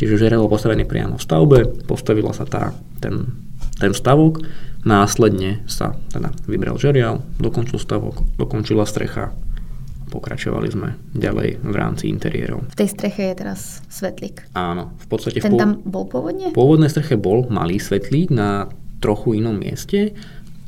Čiže 0.00 0.16
žeriav 0.16 0.48
bol 0.48 0.56
postavený 0.56 0.88
priamo 0.88 1.20
v 1.20 1.24
stavbe, 1.24 1.58
postavila 1.84 2.32
sa 2.32 2.48
tá, 2.48 2.72
ten, 3.04 3.28
ten 3.76 3.92
stavok, 3.92 4.40
následne 4.88 5.60
sa 5.68 6.00
teda 6.08 6.32
vybral 6.48 6.80
žeriav, 6.80 7.20
dokončil 7.36 7.76
stavok, 7.76 8.40
dokončila 8.40 8.88
strecha, 8.88 9.36
pokračovali 10.10 10.68
sme 10.68 10.98
ďalej 11.14 11.62
v 11.62 11.74
rámci 11.78 12.10
interiérov. 12.10 12.66
V 12.74 12.76
tej 12.76 12.90
streche 12.90 13.30
je 13.30 13.34
teraz 13.38 13.80
svetlík. 13.86 14.50
Áno, 14.58 14.92
v 14.98 15.06
podstate... 15.06 15.38
Ten 15.38 15.54
v 15.54 15.54
pô... 15.54 15.58
tam 15.62 15.70
bol 15.86 16.04
pôvodne? 16.10 16.50
V 16.50 16.58
pôvodnej 16.58 16.90
streche 16.90 17.14
bol 17.14 17.46
malý 17.46 17.78
svetlík 17.78 18.34
na 18.34 18.66
trochu 18.98 19.38
inom 19.38 19.56
mieste 19.56 20.12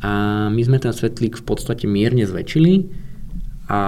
a 0.01 0.47
my 0.49 0.63
sme 0.63 0.79
ten 0.79 0.95
svetlík 0.95 1.43
v 1.43 1.45
podstate 1.45 1.85
mierne 1.91 2.25
zväčšili 2.25 2.75
a 3.69 3.81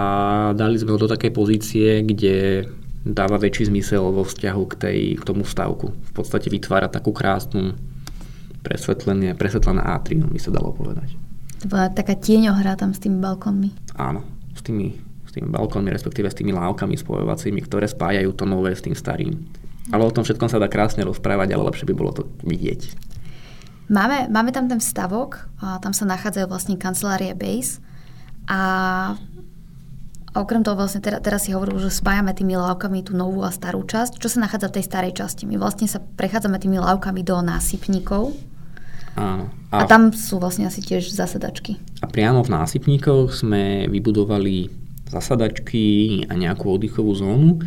dali 0.53 0.77
sme 0.79 0.95
ho 0.95 0.99
do 1.01 1.11
takej 1.11 1.33
pozície, 1.33 2.03
kde 2.03 2.69
dáva 3.05 3.37
väčší 3.37 3.69
zmysel 3.69 4.01
vo 4.01 4.25
vzťahu 4.25 4.63
k, 4.71 4.75
tej, 4.81 4.99
k 5.21 5.23
tomu 5.23 5.45
stavku. 5.45 5.93
V 5.93 6.13
podstate 6.17 6.49
vytvára 6.49 6.89
takú 6.89 7.13
krásnu 7.13 7.77
presvetlené, 8.65 9.37
presvetlené 9.37 9.85
atrium, 9.85 10.33
by 10.33 10.41
sa 10.41 10.49
dalo 10.49 10.73
povedať. 10.73 11.13
To 11.61 11.69
bola 11.69 11.93
taká 11.93 12.17
tieňohra 12.17 12.81
tam 12.81 12.97
s 12.97 13.01
tými 13.05 13.21
balkónmi. 13.21 13.97
Áno, 14.01 14.25
s 14.57 14.65
tými 14.65 14.97
tými 15.39 15.49
balkónmi, 15.51 15.91
respektíve 15.91 16.31
s 16.31 16.39
tými 16.39 16.55
lávkami 16.55 16.95
spojovacími, 16.95 17.61
ktoré 17.67 17.91
spájajú 17.91 18.31
to 18.35 18.45
nové 18.47 18.73
s 18.73 18.85
tým 18.85 18.95
starým. 18.95 19.35
Ale 19.93 20.03
o 20.07 20.15
tom 20.15 20.25
všetkom 20.25 20.49
sa 20.49 20.63
dá 20.63 20.71
krásne 20.71 21.05
rozprávať, 21.05 21.53
ale 21.53 21.69
lepšie 21.69 21.89
by 21.91 21.95
bolo 21.95 22.13
to 22.17 22.23
vidieť. 22.47 22.97
Máme, 23.93 24.33
máme 24.33 24.49
tam 24.49 24.65
ten 24.65 24.81
stavok, 24.81 25.45
a 25.61 25.77
tam 25.77 25.93
sa 25.93 26.09
nachádzajú 26.09 26.47
vlastne 26.49 26.81
kancelárie 26.81 27.37
Base 27.37 27.85
a 28.49 28.61
okrem 30.33 30.65
toho 30.65 30.75
vlastne 30.75 31.05
teraz, 31.05 31.21
teraz 31.21 31.45
si 31.45 31.53
hovoril, 31.53 31.77
že 31.77 31.93
spájame 31.93 32.33
tými 32.33 32.57
lávkami 32.57 33.05
tú 33.05 33.13
novú 33.13 33.45
a 33.45 33.53
starú 33.53 33.85
časť. 33.85 34.17
Čo 34.17 34.33
sa 34.33 34.49
nachádza 34.49 34.73
v 34.73 34.77
tej 34.81 34.85
starej 34.89 35.13
časti? 35.21 35.45
My 35.45 35.61
vlastne 35.61 35.85
sa 35.85 36.01
prechádzame 36.01 36.57
tými 36.57 36.81
lávkami 36.81 37.21
do 37.21 37.45
násypníkov. 37.45 38.33
Áno. 39.15 39.47
A, 39.71 39.85
a 39.85 39.87
tam 39.87 40.11
sú 40.11 40.43
vlastne 40.43 40.67
asi 40.67 40.83
tiež 40.83 41.15
zasedačky. 41.15 41.79
A 42.03 42.11
priamo 42.11 42.43
v 42.43 42.51
násypníkoch 42.51 43.31
sme 43.31 43.87
vybudovali 43.87 44.84
zasadačky 45.09 46.25
a 46.29 46.35
nejakú 46.35 46.71
oddychovú 46.71 47.13
zónu 47.15 47.61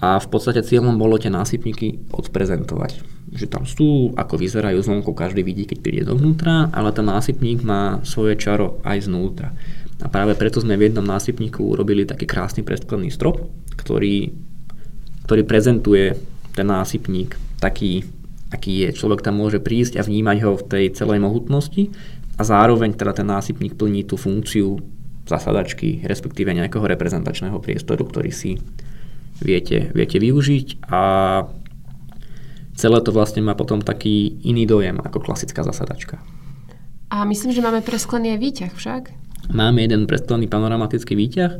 a 0.00 0.16
v 0.16 0.28
podstate 0.32 0.64
cieľom 0.64 0.96
bolo 0.96 1.20
tie 1.20 1.28
násypníky 1.28 2.08
odprezentovať. 2.08 3.04
Že 3.30 3.46
tam 3.46 3.68
sú, 3.68 4.16
ako 4.16 4.40
vyzerajú 4.40 4.80
zvonko, 4.80 5.12
každý 5.12 5.44
vidí, 5.44 5.68
keď 5.68 5.78
príde 5.84 6.02
dovnútra, 6.08 6.72
ale 6.72 6.90
ten 6.90 7.04
násypník 7.04 7.60
má 7.60 8.00
svoje 8.02 8.40
čaro 8.40 8.80
aj 8.82 9.06
znútra. 9.06 9.52
A 10.00 10.08
práve 10.08 10.32
preto 10.32 10.64
sme 10.64 10.80
v 10.80 10.88
jednom 10.88 11.04
násypníku 11.04 11.60
urobili 11.60 12.08
taký 12.08 12.24
krásny 12.24 12.64
presklený 12.64 13.12
strop, 13.12 13.44
ktorý, 13.76 14.32
ktorý 15.28 15.42
prezentuje 15.44 16.16
ten 16.56 16.64
násypník 16.64 17.36
taký, 17.60 18.08
aký 18.48 18.88
je. 18.88 18.96
Človek 18.96 19.20
tam 19.20 19.36
môže 19.36 19.60
prísť 19.60 20.00
a 20.00 20.02
vnímať 20.02 20.36
ho 20.48 20.52
v 20.56 20.64
tej 20.66 20.84
celej 20.96 21.20
mohutnosti 21.20 21.92
a 22.40 22.42
zároveň 22.42 22.96
teda 22.96 23.12
ten 23.12 23.28
násypník 23.28 23.76
plní 23.76 24.08
tú 24.08 24.16
funkciu 24.16 24.80
zasadačky, 25.30 26.02
respektíve 26.02 26.50
nejakého 26.50 26.82
reprezentačného 26.82 27.62
priestoru, 27.62 28.02
ktorý 28.02 28.34
si 28.34 28.58
viete, 29.38 29.94
viete 29.94 30.18
využiť 30.18 30.82
a 30.90 31.02
celé 32.74 32.98
to 33.00 33.14
vlastne 33.14 33.46
má 33.46 33.54
potom 33.54 33.78
taký 33.78 34.42
iný 34.42 34.66
dojem 34.66 34.98
ako 34.98 35.22
klasická 35.22 35.62
zasadačka. 35.62 36.18
A 37.10 37.22
myslím, 37.26 37.54
že 37.54 37.62
máme 37.62 37.82
presklený 37.82 38.34
výťah 38.38 38.74
však? 38.74 39.02
Máme 39.50 39.82
jeden 39.82 40.06
presklený 40.06 40.46
panoramatický 40.46 41.14
výťah. 41.18 41.52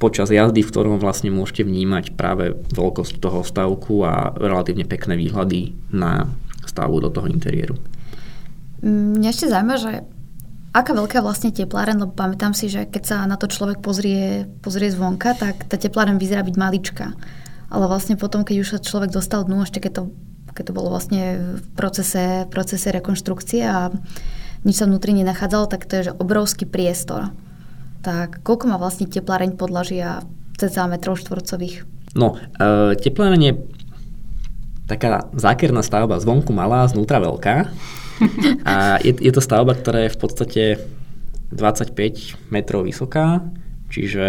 počas 0.00 0.32
jazdy, 0.32 0.64
v 0.64 0.72
ktorom 0.72 0.96
vlastne 0.96 1.28
môžete 1.28 1.60
vnímať 1.68 2.16
práve 2.16 2.56
veľkosť 2.72 3.20
toho 3.20 3.44
stavku 3.44 4.00
a 4.00 4.32
relatívne 4.32 4.88
pekné 4.88 5.20
výhľady 5.20 5.76
na 5.92 6.24
stavbu 6.64 7.04
do 7.04 7.10
toho 7.12 7.28
interiéru. 7.28 7.76
Mňa 8.80 9.28
ešte 9.28 9.52
zaujíma, 9.52 9.76
že 9.76 9.92
aká 10.70 10.94
veľká 10.94 11.20
vlastne 11.22 11.50
tepláren, 11.50 11.98
lebo 11.98 12.14
pamätám 12.14 12.54
si, 12.54 12.70
že 12.70 12.86
keď 12.86 13.02
sa 13.02 13.16
na 13.26 13.34
to 13.36 13.50
človek 13.50 13.82
pozrie, 13.82 14.46
pozrie 14.62 14.90
zvonka, 14.90 15.34
tak 15.34 15.66
tá 15.66 15.76
tepláren 15.78 16.18
vyzerá 16.18 16.46
byť 16.46 16.56
maličká. 16.56 17.06
Ale 17.70 17.84
vlastne 17.86 18.18
potom, 18.18 18.42
keď 18.42 18.56
už 18.62 18.68
sa 18.74 18.78
človek 18.82 19.14
dostal 19.14 19.46
dnu, 19.46 19.62
ešte 19.62 19.78
keď 19.78 19.92
to, 19.94 20.02
keď 20.54 20.64
to 20.70 20.76
bolo 20.76 20.90
vlastne 20.90 21.54
v 21.58 21.66
procese, 21.78 22.46
procese 22.50 22.90
rekonštrukcie 22.90 23.62
a 23.62 23.94
nič 24.66 24.76
sa 24.78 24.90
vnútri 24.90 25.14
nenachádzalo, 25.14 25.70
tak 25.70 25.86
to 25.86 26.02
je 26.02 26.06
že 26.10 26.16
obrovský 26.18 26.66
priestor 26.66 27.30
tak 28.00 28.40
koľko 28.42 28.64
má 28.72 28.76
vlastne 28.80 29.04
tepláreň 29.06 29.56
podlažia 29.60 30.24
cca 30.56 30.88
metrov 30.88 31.20
štvorcových? 31.20 31.84
No, 32.16 32.36
e, 32.36 32.96
tepláreň 32.96 33.40
je 33.40 33.54
taká 34.88 35.30
zákerná 35.36 35.84
stavba, 35.84 36.18
zvonku 36.18 36.50
malá, 36.50 36.88
znútra 36.88 37.22
veľká. 37.22 37.70
A 38.64 39.00
je, 39.00 39.12
je 39.16 39.32
to 39.32 39.40
stavba, 39.40 39.74
ktorá 39.74 40.06
je 40.06 40.14
v 40.14 40.20
podstate 40.20 40.62
25 41.50 42.52
metrov 42.54 42.86
vysoká, 42.86 43.42
čiže 43.90 44.26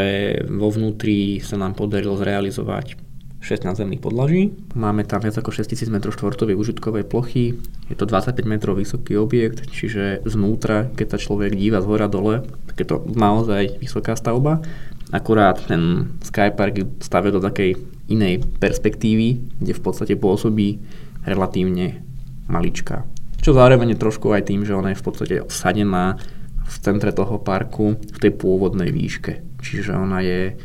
vo 0.50 0.74
vnútri 0.74 1.38
sa 1.44 1.60
nám 1.60 1.78
podarilo 1.78 2.18
zrealizovať 2.18 2.98
6 3.42 3.66
nadzemných 3.66 4.02
podlaží. 4.02 4.54
Máme 4.78 5.02
tam 5.02 5.26
viac 5.26 5.34
ako 5.34 5.50
6000 5.50 5.90
m2 5.90 6.54
užitkovej 6.54 7.06
plochy. 7.10 7.58
Je 7.90 7.96
to 7.98 8.06
25 8.06 8.38
metrov 8.46 8.78
vysoký 8.78 9.18
objekt, 9.18 9.66
čiže 9.74 10.22
znútra, 10.30 10.94
keď 10.94 11.18
sa 11.18 11.18
človek 11.18 11.58
díva 11.58 11.82
z 11.82 11.90
hora 11.90 12.06
dole, 12.06 12.46
tak 12.70 12.76
je 12.78 12.88
to 12.88 13.02
naozaj 13.10 13.82
vysoká 13.82 14.14
stavba. 14.14 14.62
Akurát 15.10 15.58
ten 15.66 16.16
Skypark 16.22 17.02
stavia 17.02 17.34
do 17.34 17.42
takej 17.42 17.76
inej 18.08 18.46
perspektívy, 18.62 19.58
kde 19.60 19.74
v 19.74 19.82
podstate 19.84 20.14
pôsobí 20.16 20.78
relatívne 21.26 22.06
maličká. 22.46 23.04
Čo 23.42 23.58
zároveň 23.58 23.98
je 23.98 24.04
trošku 24.06 24.30
aj 24.30 24.54
tým, 24.54 24.62
že 24.62 24.78
ona 24.78 24.94
je 24.94 25.02
v 25.02 25.06
podstate 25.06 25.36
sadená 25.50 26.22
v 26.62 26.76
centre 26.78 27.10
toho 27.10 27.42
parku 27.42 27.98
v 27.98 28.18
tej 28.22 28.32
pôvodnej 28.38 28.94
výške. 28.94 29.42
Čiže 29.60 29.98
ona 29.98 30.22
je 30.22 30.56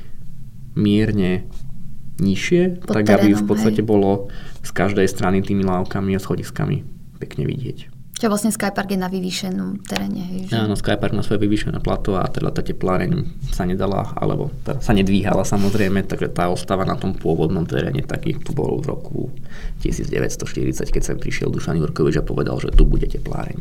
mierne 0.77 1.49
nižšie, 2.21 2.85
Pod 2.85 3.01
tak 3.01 3.09
terénom, 3.09 3.25
aby 3.25 3.31
v 3.33 3.45
podstate 3.49 3.81
hej. 3.81 3.89
bolo 3.89 4.29
z 4.61 4.71
každej 4.77 5.09
strany 5.09 5.41
tými 5.41 5.65
lávkami 5.65 6.17
a 6.17 6.21
schodiskami 6.21 6.85
pekne 7.17 7.49
vidieť. 7.49 7.96
Čo 8.17 8.33
vlastne 8.33 8.49
Skypark 8.49 8.89
je 8.89 8.97
na 8.97 9.13
vyvýšenom 9.13 9.85
teréne. 9.85 10.25
Hej, 10.25 10.41
že? 10.49 10.57
Áno, 10.57 10.73
Skypark 10.73 11.13
má 11.13 11.21
svoje 11.21 11.45
vyvýšené 11.45 11.85
plato 11.85 12.17
a 12.17 12.25
teda 12.25 12.49
tá 12.49 12.65
tepláreň 12.65 13.29
sa 13.53 13.69
nedala, 13.69 14.17
alebo 14.17 14.49
teda 14.65 14.81
sa 14.81 14.97
nedvíhala 14.97 15.45
samozrejme, 15.45 16.01
takže 16.09 16.33
tá 16.33 16.49
ostáva 16.49 16.89
na 16.89 16.97
tom 16.97 17.13
pôvodnom 17.13 17.69
teréne, 17.69 18.01
taký 18.01 18.41
tu 18.41 18.57
bol 18.57 18.81
v 18.81 18.89
roku 18.89 19.21
1940, 19.85 20.89
keď 20.89 21.03
sem 21.05 21.21
prišiel 21.21 21.53
Dušan 21.53 21.77
Jurkovič 21.77 22.17
a 22.17 22.25
povedal, 22.25 22.57
že 22.57 22.73
tu 22.73 22.89
bude 22.89 23.05
tepláreň. 23.05 23.61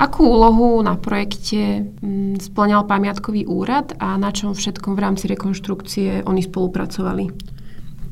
Akú 0.00 0.24
úlohu 0.24 0.80
na 0.80 0.96
projekte 0.96 1.84
mm, 1.84 2.40
splňal 2.40 2.88
pamiatkový 2.88 3.44
úrad 3.44 3.92
a 4.00 4.16
na 4.16 4.32
čom 4.32 4.56
všetkom 4.56 4.96
v 4.96 5.02
rámci 5.04 5.28
rekonštrukcie 5.28 6.24
oni 6.24 6.40
spolupracovali? 6.40 7.28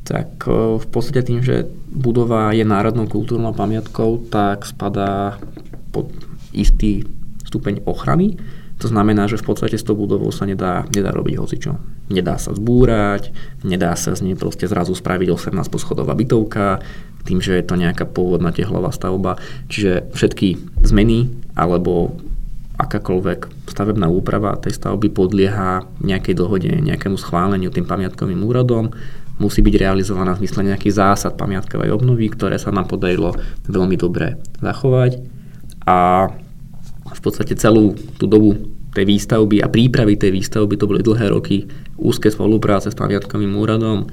Tak 0.01 0.49
v 0.81 0.85
podstate 0.89 1.21
tým, 1.23 1.45
že 1.45 1.69
budova 1.87 2.51
je 2.51 2.65
národnou 2.65 3.05
kultúrnou 3.05 3.53
pamiatkou, 3.53 4.27
tak 4.33 4.65
spadá 4.65 5.37
pod 5.93 6.09
istý 6.51 7.05
stupeň 7.47 7.85
ochrany. 7.85 8.39
To 8.81 8.89
znamená, 8.89 9.29
že 9.29 9.37
v 9.37 9.45
podstate 9.53 9.77
s 9.77 9.85
tou 9.85 9.93
budovou 9.93 10.33
sa 10.33 10.49
nedá, 10.49 10.89
nedá 10.89 11.13
robiť 11.13 11.37
hocičo. 11.37 11.77
Nedá 12.09 12.41
sa 12.41 12.51
zbúrať, 12.51 13.29
nedá 13.61 13.93
sa 13.93 14.17
z 14.17 14.25
nej 14.25 14.35
proste 14.35 14.65
zrazu 14.65 14.97
spraviť 14.97 15.53
18 15.53 15.53
poschodová 15.69 16.17
bytovka, 16.17 16.81
tým, 17.21 17.37
že 17.37 17.61
je 17.61 17.65
to 17.65 17.77
nejaká 17.77 18.09
pôvodná 18.09 18.49
tehlová 18.49 18.89
stavba. 18.89 19.37
Čiže 19.69 20.09
všetky 20.17 20.81
zmeny 20.81 21.29
alebo 21.53 22.17
akákoľvek 22.81 23.69
stavebná 23.69 24.09
úprava 24.09 24.57
tej 24.57 24.73
stavby 24.73 25.13
podlieha 25.13 25.85
nejakej 26.01 26.33
dohode, 26.33 26.73
nejakému 26.73 27.21
schváleniu 27.21 27.69
tým 27.69 27.85
pamiatkovým 27.85 28.41
úradom, 28.41 28.89
musí 29.41 29.65
byť 29.65 29.75
realizovaná 29.81 30.37
v 30.37 30.45
zmysle 30.45 30.69
nejakých 30.69 30.97
zásad 31.01 31.33
pamiatkovej 31.33 31.89
obnovy, 31.89 32.29
ktoré 32.29 32.61
sa 32.61 32.69
nám 32.69 32.85
podarilo 32.85 33.33
veľmi 33.65 33.97
dobre 33.97 34.37
zachovať. 34.61 35.17
A 35.89 36.29
v 37.11 37.19
podstate 37.19 37.57
celú 37.57 37.97
tú 38.21 38.29
dobu 38.29 38.69
tej 38.93 39.09
výstavby 39.09 39.65
a 39.65 39.71
prípravy 39.71 40.19
tej 40.19 40.35
výstavby 40.37 40.77
to 40.77 40.85
boli 40.85 41.01
dlhé 41.01 41.33
roky 41.33 41.65
úzke 41.97 42.29
spolupráce 42.29 42.93
s 42.93 42.99
pamiatkovým 42.99 43.51
úradom, 43.55 44.05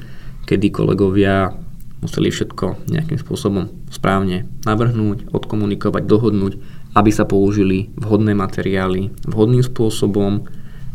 kedy 0.48 0.72
kolegovia 0.72 1.52
museli 1.98 2.30
všetko 2.30 2.88
nejakým 2.88 3.18
spôsobom 3.18 3.68
správne 3.90 4.46
navrhnúť, 4.62 5.34
odkomunikovať, 5.34 6.02
dohodnúť, 6.06 6.52
aby 6.94 7.10
sa 7.10 7.26
použili 7.26 7.90
vhodné 7.98 8.38
materiály 8.38 9.10
vhodným 9.26 9.66
spôsobom. 9.66 10.46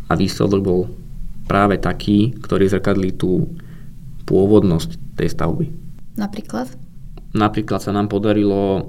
A 0.08 0.20
výsledok 0.20 0.62
bol 0.64 0.82
práve 1.48 1.80
taký, 1.80 2.36
ktorý 2.40 2.72
zrkadlí 2.72 3.16
tú 3.20 3.52
pôvodnosť 4.34 4.98
tej 5.14 5.30
stavby. 5.30 5.70
Napríklad? 6.18 6.74
Napríklad 7.38 7.86
sa 7.86 7.94
nám 7.94 8.10
podarilo 8.10 8.62
e, 8.78 8.82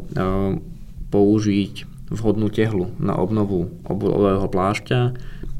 použiť 1.12 1.84
vhodnú 2.08 2.48
tehlu 2.48 2.92
na 2.96 3.16
obnovu 3.20 3.68
obulového 3.84 4.48
plášťa, 4.48 5.16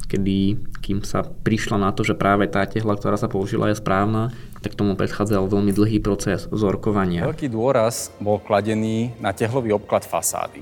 kedy 0.08 0.56
kým 0.84 1.00
sa 1.00 1.24
prišla 1.24 1.80
na 1.80 1.90
to, 1.96 2.04
že 2.04 2.12
práve 2.12 2.44
tá 2.44 2.60
tehla, 2.68 2.92
ktorá 2.92 3.16
sa 3.16 3.24
použila, 3.24 3.72
je 3.72 3.80
správna, 3.80 4.36
tak 4.60 4.76
tomu 4.76 5.00
predchádzal 5.00 5.48
veľmi 5.48 5.72
dlhý 5.72 5.96
proces 6.04 6.44
zorkovania. 6.52 7.24
Veľký 7.24 7.48
dôraz 7.48 8.12
bol 8.20 8.36
kladený 8.36 9.16
na 9.16 9.32
tehlový 9.32 9.72
obklad 9.72 10.04
fasády. 10.04 10.60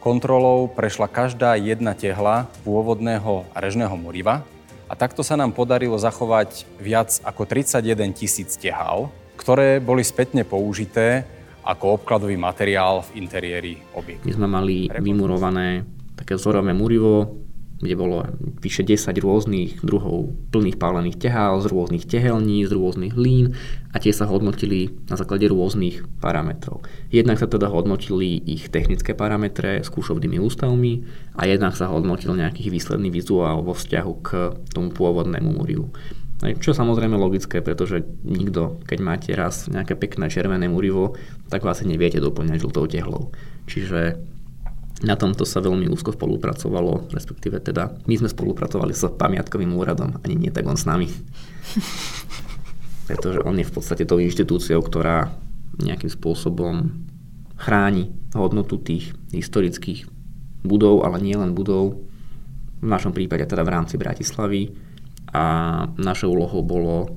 Kontrolou 0.00 0.72
prešla 0.72 1.06
každá 1.06 1.54
jedna 1.60 1.92
tehla 1.92 2.48
pôvodného 2.64 3.44
režného 3.52 3.92
moriva 4.00 4.40
a 4.92 4.94
takto 4.94 5.24
sa 5.24 5.40
nám 5.40 5.56
podarilo 5.56 5.96
zachovať 5.96 6.68
viac 6.76 7.16
ako 7.24 7.48
31 7.48 8.12
tisíc 8.12 8.60
tehal, 8.60 9.08
ktoré 9.40 9.80
boli 9.80 10.04
spätne 10.04 10.44
použité 10.44 11.24
ako 11.64 11.96
obkladový 11.96 12.36
materiál 12.36 13.00
v 13.08 13.24
interiéri 13.24 13.80
objektu. 13.96 14.28
My 14.28 14.36
sme 14.36 14.48
mali 14.52 14.76
vymurované 14.92 15.88
také 16.12 16.36
vzorové 16.36 16.76
murivo, 16.76 17.40
kde 17.82 17.98
bolo 17.98 18.22
vyše 18.62 18.86
10 18.86 19.10
rôznych 19.18 19.82
druhov 19.82 20.30
plných 20.54 20.78
pálených 20.78 21.18
tehál 21.18 21.58
z 21.58 21.66
rôznych 21.66 22.06
tehelní, 22.06 22.62
z 22.62 22.72
rôznych 22.78 23.18
hlín 23.18 23.58
a 23.90 23.98
tie 23.98 24.14
sa 24.14 24.30
hodnotili 24.30 24.94
na 25.10 25.18
základe 25.18 25.50
rôznych 25.50 26.06
parametrov. 26.22 26.86
Jednak 27.10 27.42
sa 27.42 27.50
teda 27.50 27.66
hodnotili 27.66 28.38
ich 28.38 28.70
technické 28.70 29.18
parametre 29.18 29.82
skúšobnými 29.82 30.38
ústavmi 30.38 31.02
a 31.34 31.50
jednak 31.50 31.74
sa 31.74 31.90
hodnotil 31.90 32.38
nejaký 32.38 32.70
výsledný 32.70 33.10
vizuál 33.10 33.66
vo 33.66 33.74
vzťahu 33.74 34.12
k 34.22 34.28
tomu 34.70 34.94
pôvodnému 34.94 35.50
múriu. 35.50 35.90
Čo 36.42 36.74
je 36.74 36.80
samozrejme 36.82 37.14
logické, 37.14 37.62
pretože 37.62 38.02
nikto, 38.26 38.82
keď 38.82 38.98
máte 38.98 39.30
raz 39.30 39.70
nejaké 39.70 39.94
pekné 39.94 40.26
červené 40.26 40.66
murivo, 40.66 41.14
tak 41.46 41.62
vlastne 41.62 41.94
neviete 41.94 42.18
doplňať 42.18 42.58
žltou 42.58 42.90
tehlou. 42.90 43.30
Čiže 43.70 44.18
na 45.02 45.18
tomto 45.18 45.42
sa 45.42 45.58
veľmi 45.58 45.90
úzko 45.90 46.14
spolupracovalo, 46.14 47.10
respektíve 47.10 47.58
teda 47.58 47.90
my 48.06 48.14
sme 48.18 48.30
spolupracovali 48.30 48.94
s 48.94 49.06
pamiatkovým 49.10 49.74
úradom, 49.74 50.22
ani 50.22 50.38
nie 50.38 50.50
tak 50.54 50.66
on 50.66 50.78
s 50.78 50.86
nami. 50.86 51.10
Pretože 53.10 53.42
on 53.42 53.58
je 53.58 53.66
v 53.66 53.74
podstate 53.74 54.06
tou 54.06 54.22
inštitúciou, 54.22 54.78
ktorá 54.78 55.34
nejakým 55.82 56.08
spôsobom 56.08 56.94
chráni 57.58 58.14
hodnotu 58.34 58.78
tých 58.78 59.10
historických 59.34 60.06
budov, 60.62 61.02
ale 61.02 61.18
nie 61.18 61.34
len 61.34 61.50
budov, 61.50 61.98
v 62.82 62.86
našom 62.90 63.14
prípade 63.14 63.46
teda 63.46 63.62
v 63.62 63.72
rámci 63.72 63.94
Bratislavy. 63.94 64.74
A 65.32 65.44
našou 65.96 66.34
úlohou 66.34 66.60
bolo 66.60 67.08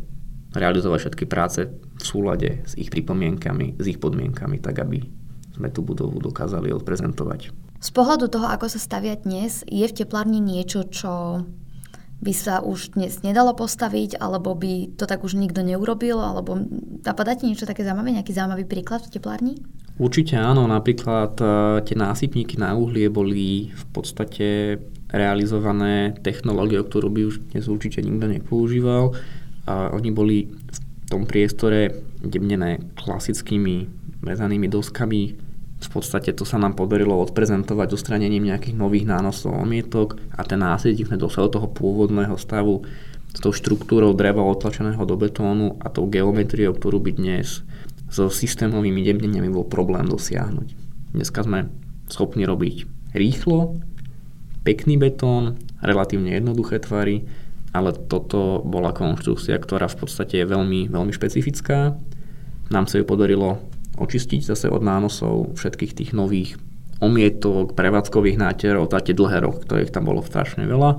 realizovať 0.56 1.10
všetky 1.10 1.26
práce 1.28 1.67
v 1.67 2.04
súlade 2.06 2.63
s 2.63 2.78
ich 2.80 2.88
pripomienkami, 2.88 3.76
s 3.76 3.86
ich 3.91 4.00
podmienkami, 4.00 4.62
tak 4.63 4.80
aby 4.80 5.04
sme 5.52 5.67
tú 5.74 5.84
budovu 5.84 6.24
dokázali 6.24 6.71
odprezentovať. 6.71 7.64
Z 7.86 7.93
pohľadu 7.93 8.34
toho, 8.34 8.50
ako 8.50 8.65
sa 8.65 8.82
stavia 8.82 9.13
dnes, 9.13 9.62
je 9.69 9.86
v 9.86 9.93
teplárni 9.93 10.41
niečo, 10.41 10.89
čo 10.89 11.45
by 12.17 12.34
sa 12.34 12.65
už 12.65 12.98
dnes 12.98 13.21
nedalo 13.21 13.54
postaviť, 13.54 14.17
alebo 14.17 14.58
by 14.58 14.98
to 14.98 15.06
tak 15.06 15.21
už 15.21 15.38
nikto 15.38 15.62
neurobil, 15.62 16.17
alebo 16.17 16.58
napadá 17.06 17.38
ti 17.38 17.45
niečo 17.45 17.69
také 17.69 17.86
zaujímavé, 17.86 18.17
nejaký 18.17 18.34
zaujímavý 18.34 18.65
príklad 18.65 19.06
v 19.06 19.13
teplárni? 19.13 19.54
Určite 20.02 20.34
áno, 20.34 20.65
napríklad 20.65 21.38
e, 21.38 21.45
tie 21.86 21.93
násypníky 21.93 22.58
na 22.58 22.74
uhlie 22.74 23.06
boli 23.06 23.69
v 23.69 23.86
podstate 23.93 24.82
realizované 25.13 26.17
technológiou, 26.26 26.89
ktorú 26.89 27.13
by 27.13 27.21
už 27.30 27.54
dnes 27.54 27.69
určite 27.69 28.02
nikto 28.02 28.26
nepoužíval. 28.26 29.13
A 29.69 29.93
oni 29.93 30.10
boli 30.10 30.50
v 30.50 30.78
tom 31.06 31.30
priestore 31.30 32.02
demnené 32.17 32.82
klasickými 32.98 33.86
rezanými 34.26 34.65
doskami, 34.74 35.44
v 35.75 35.89
podstate 35.91 36.31
to 36.31 36.47
sa 36.47 36.55
nám 36.55 36.79
podarilo 36.79 37.19
odprezentovať 37.19 37.88
dostranením 37.91 38.47
nejakých 38.47 38.75
nových 38.79 39.05
nánosov 39.07 39.59
omietok 39.59 40.15
a 40.35 40.47
ten 40.47 40.63
následník 40.63 41.11
sme 41.11 41.19
dosiahli 41.19 41.51
toho 41.51 41.67
pôvodného 41.67 42.35
stavu 42.39 42.88
s 43.35 43.39
tou 43.43 43.51
štruktúrou 43.51 44.15
dreva 44.15 44.39
otlačeného 44.47 45.03
do 45.03 45.15
betónu 45.19 45.75
a 45.83 45.91
tou 45.91 46.07
geometriou, 46.07 46.71
ktorú 46.71 47.03
by 47.03 47.11
dnes 47.19 47.67
so 48.07 48.31
systémovými 48.31 49.03
debneniami 49.03 49.51
bol 49.51 49.67
problém 49.67 50.07
dosiahnuť. 50.07 50.67
Dneska 51.11 51.43
sme 51.43 51.67
schopní 52.07 52.47
robiť 52.47 52.88
rýchlo, 53.11 53.75
pekný 54.63 54.95
betón, 54.95 55.59
relatívne 55.83 56.31
jednoduché 56.31 56.79
tvary, 56.79 57.27
ale 57.75 57.91
toto 57.91 58.63
bola 58.63 58.95
konštrukcia, 58.95 59.59
ktorá 59.59 59.91
v 59.91 60.07
podstate 60.07 60.39
je 60.39 60.47
veľmi, 60.47 60.88
veľmi 60.88 61.11
špecifická. 61.11 61.99
Nám 62.71 62.88
sa 62.88 63.03
ju 63.03 63.03
podarilo 63.03 63.59
očistiť 63.95 64.41
zase 64.43 64.67
od 64.67 64.84
nánosov 64.84 65.55
všetkých 65.55 65.91
tých 65.95 66.12
nových 66.12 66.60
omietok, 67.03 67.75
prevádzkových 67.75 68.39
nátierov, 68.39 68.88
tie 68.88 69.15
dlhé 69.15 69.43
roky, 69.43 69.60
ktorých 69.67 69.91
tam 69.91 70.08
bolo 70.08 70.23
strašne 70.23 70.63
veľa 70.63 70.91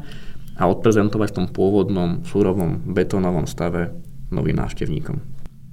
a 0.57 0.63
odprezentovať 0.69 1.29
v 1.33 1.37
tom 1.37 1.47
pôvodnom 1.53 2.25
súrovom 2.25 2.81
betónovom 2.93 3.49
stave 3.49 3.93
novým 4.33 4.57
návštevníkom. 4.61 5.21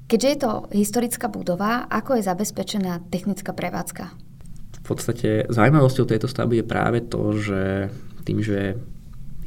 Keďže 0.08 0.30
je 0.30 0.40
to 0.40 0.52
historická 0.76 1.28
budova, 1.32 1.88
ako 1.90 2.20
je 2.20 2.28
zabezpečená 2.28 3.08
technická 3.08 3.56
prevádzka? 3.56 4.12
V 4.80 4.82
podstate 4.84 5.48
zaujímavosťou 5.48 6.06
tejto 6.06 6.28
stavby 6.28 6.60
je 6.60 6.66
práve 6.68 7.00
to, 7.08 7.32
že 7.40 7.88
tým, 8.28 8.44
že 8.44 8.54
je 8.54 8.70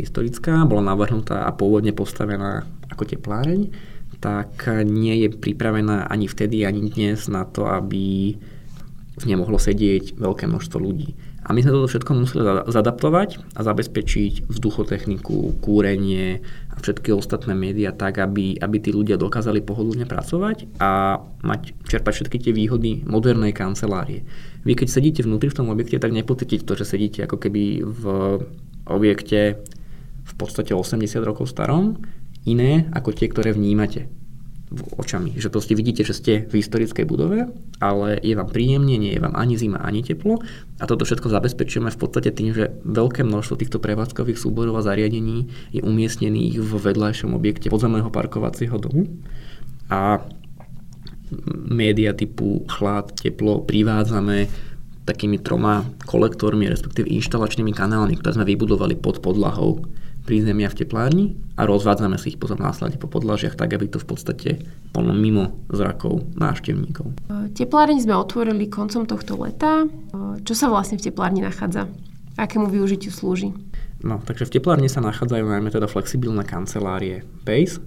historická, 0.01 0.65
bola 0.65 0.93
navrhnutá 0.93 1.45
a 1.45 1.53
pôvodne 1.53 1.93
postavená 1.93 2.65
ako 2.89 3.05
tepláreň, 3.05 3.69
tak 4.21 4.69
nie 4.85 5.27
je 5.27 5.29
pripravená 5.33 6.09
ani 6.09 6.27
vtedy, 6.27 6.65
ani 6.65 6.89
dnes 6.91 7.29
na 7.29 7.45
to, 7.45 7.69
aby 7.69 8.37
v 9.17 9.25
nej 9.25 9.39
mohlo 9.41 9.57
sedieť 9.57 10.21
veľké 10.21 10.45
množstvo 10.45 10.77
ľudí. 10.77 11.17
A 11.47 11.55
my 11.55 11.63
sme 11.63 11.79
toto 11.79 11.87
všetko 11.87 12.11
museli 12.11 12.43
zadaptovať 12.67 13.55
a 13.55 13.61
zabezpečiť 13.63 14.51
vzduchotechniku, 14.51 15.63
kúrenie 15.63 16.43
a 16.75 16.77
všetky 16.83 17.15
ostatné 17.15 17.55
médiá 17.55 17.95
tak, 17.95 18.19
aby, 18.19 18.59
aby 18.59 18.77
tí 18.83 18.91
ľudia 18.91 19.15
dokázali 19.15 19.63
pohodlne 19.63 20.11
pracovať 20.11 20.67
a 20.83 21.23
mať, 21.47 21.87
čerpať 21.87 22.13
všetky 22.19 22.37
tie 22.43 22.53
výhody 22.53 23.07
modernej 23.07 23.55
kancelárie. 23.55 24.27
Vy 24.67 24.75
keď 24.75 24.89
sedíte 24.91 25.23
vnútri 25.23 25.47
v 25.47 25.59
tom 25.63 25.71
objekte, 25.71 26.03
tak 26.03 26.11
nepocítite 26.11 26.67
to, 26.67 26.75
že 26.75 26.99
sedíte 26.99 27.23
ako 27.31 27.39
keby 27.39 27.87
v 27.87 28.03
objekte 28.91 29.63
v 30.27 30.33
podstate 30.35 30.75
80 30.75 31.07
rokov 31.23 31.47
starom, 31.47 32.03
iné 32.47 32.87
ako 32.95 33.13
tie, 33.13 33.27
ktoré 33.29 33.53
vnímate 33.53 34.09
očami. 34.99 35.39
Že 35.39 35.53
proste 35.55 35.79
vidíte, 35.79 36.03
že 36.03 36.15
ste 36.17 36.33
v 36.51 36.59
historickej 36.59 37.07
budove, 37.07 37.47
ale 37.79 38.19
je 38.19 38.35
vám 38.35 38.51
príjemne, 38.51 38.99
nie 38.99 39.15
je 39.15 39.23
vám 39.23 39.39
ani 39.39 39.55
zima, 39.55 39.79
ani 39.79 40.03
teplo. 40.03 40.43
A 40.83 40.91
toto 40.91 41.07
všetko 41.07 41.31
zabezpečujeme 41.31 41.91
v 41.95 42.01
podstate 42.01 42.35
tým, 42.35 42.51
že 42.51 42.75
veľké 42.83 43.23
množstvo 43.23 43.63
týchto 43.63 43.79
prevádzkových 43.79 44.39
súborov 44.39 44.75
a 44.83 44.87
zariadení 44.87 45.47
je 45.71 45.87
umiestnených 45.87 46.59
v 46.59 46.73
vedľajšom 46.83 47.31
objekte 47.39 47.71
podzemného 47.71 48.11
parkovacieho 48.11 48.75
domu. 48.83 49.07
A 49.87 50.19
média 51.67 52.11
typu 52.15 52.67
chlad, 52.67 53.15
teplo 53.15 53.63
privádzame 53.63 54.51
takými 55.07 55.39
troma 55.39 55.87
kolektormi, 56.11 56.67
respektíve 56.67 57.07
inštalačnými 57.07 57.71
kanálmi, 57.71 58.19
ktoré 58.19 58.35
sme 58.35 58.51
vybudovali 58.51 58.99
pod 58.99 59.23
podlahou 59.23 59.87
prízemia 60.27 60.67
v 60.67 60.83
teplárni 60.83 61.27
a 61.55 61.65
rozvádzame 61.65 62.19
si 62.19 62.35
ich 62.35 62.41
potom 62.43 62.59
následne 62.59 62.99
po 62.99 63.07
podlažiach 63.07 63.55
tak, 63.55 63.79
aby 63.79 63.87
to 63.87 64.03
v 64.03 64.07
podstate 64.11 64.51
bolo 64.91 65.15
mimo 65.15 65.55
zrakov 65.71 66.27
návštevníkov. 66.35 67.15
Tepláreň 67.55 68.03
sme 68.03 68.19
otvorili 68.19 68.67
koncom 68.67 69.07
tohto 69.07 69.39
leta. 69.39 69.87
Čo 70.43 70.55
sa 70.59 70.67
vlastne 70.67 70.99
v 70.99 71.07
teplárni 71.07 71.47
nachádza? 71.47 71.87
Akému 72.37 72.67
využitiu 72.69 73.15
slúži? 73.15 73.55
No, 74.05 74.21
takže 74.21 74.45
v 74.51 74.61
teplárni 74.61 74.93
sa 74.93 75.01
nachádzajú 75.01 75.47
najmä 75.47 75.73
teda 75.73 75.89
flexibilné 75.89 76.45
kancelárie 76.45 77.25
PACE. 77.49 77.81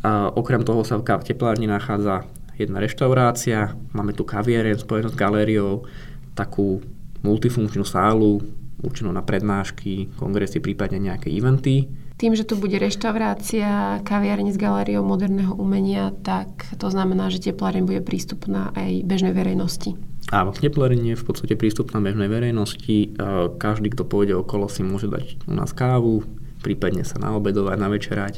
A 0.00 0.32
okrem 0.32 0.64
toho 0.64 0.80
sa 0.82 0.96
v 0.96 1.04
teplárni 1.04 1.68
nachádza 1.68 2.24
jedna 2.56 2.80
reštaurácia, 2.80 3.76
máme 3.92 4.16
tu 4.16 4.24
kaviareň 4.24 4.80
spojenú 4.80 5.12
s 5.12 5.16
galériou, 5.16 5.84
takú 6.32 6.80
multifunkčnú 7.20 7.84
sálu, 7.84 8.40
určenú 8.80 9.12
na 9.12 9.20
prednášky, 9.24 10.12
kongresy, 10.16 10.60
prípadne 10.60 10.98
nejaké 11.00 11.28
eventy. 11.30 11.88
Tým, 12.20 12.36
že 12.36 12.44
tu 12.44 12.52
bude 12.60 12.76
reštaurácia, 12.76 14.04
kaviareň 14.04 14.52
s 14.52 14.60
galériou 14.60 15.00
moderného 15.00 15.56
umenia, 15.56 16.12
tak 16.20 16.68
to 16.76 16.92
znamená, 16.92 17.32
že 17.32 17.40
tepláreň 17.40 17.88
bude 17.88 18.04
prístupná 18.04 18.76
aj 18.76 19.08
bežnej 19.08 19.32
verejnosti. 19.32 19.96
Áno, 20.28 20.52
tepláreň 20.52 21.16
je 21.16 21.16
v 21.16 21.24
podstate 21.24 21.56
prístupná 21.56 21.96
bežnej 22.04 22.28
verejnosti. 22.28 23.16
Každý, 23.56 23.96
kto 23.96 24.04
pôjde 24.04 24.36
okolo, 24.36 24.68
si 24.68 24.84
môže 24.84 25.08
dať 25.08 25.48
u 25.48 25.56
nás 25.56 25.72
kávu, 25.72 26.28
prípadne 26.60 27.08
sa 27.08 27.16
naobedovať, 27.16 27.76
navečerať, 27.80 28.34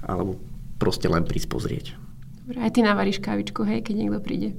alebo 0.00 0.40
proste 0.80 1.12
len 1.12 1.28
prísť 1.28 1.48
pozrieť. 1.52 1.86
Dobre, 2.48 2.56
aj 2.64 2.72
ty 2.72 2.80
navaríš 2.80 3.20
kávičku, 3.20 3.68
hej, 3.68 3.84
keď 3.84 3.94
niekto 4.00 4.20
príde. 4.24 4.56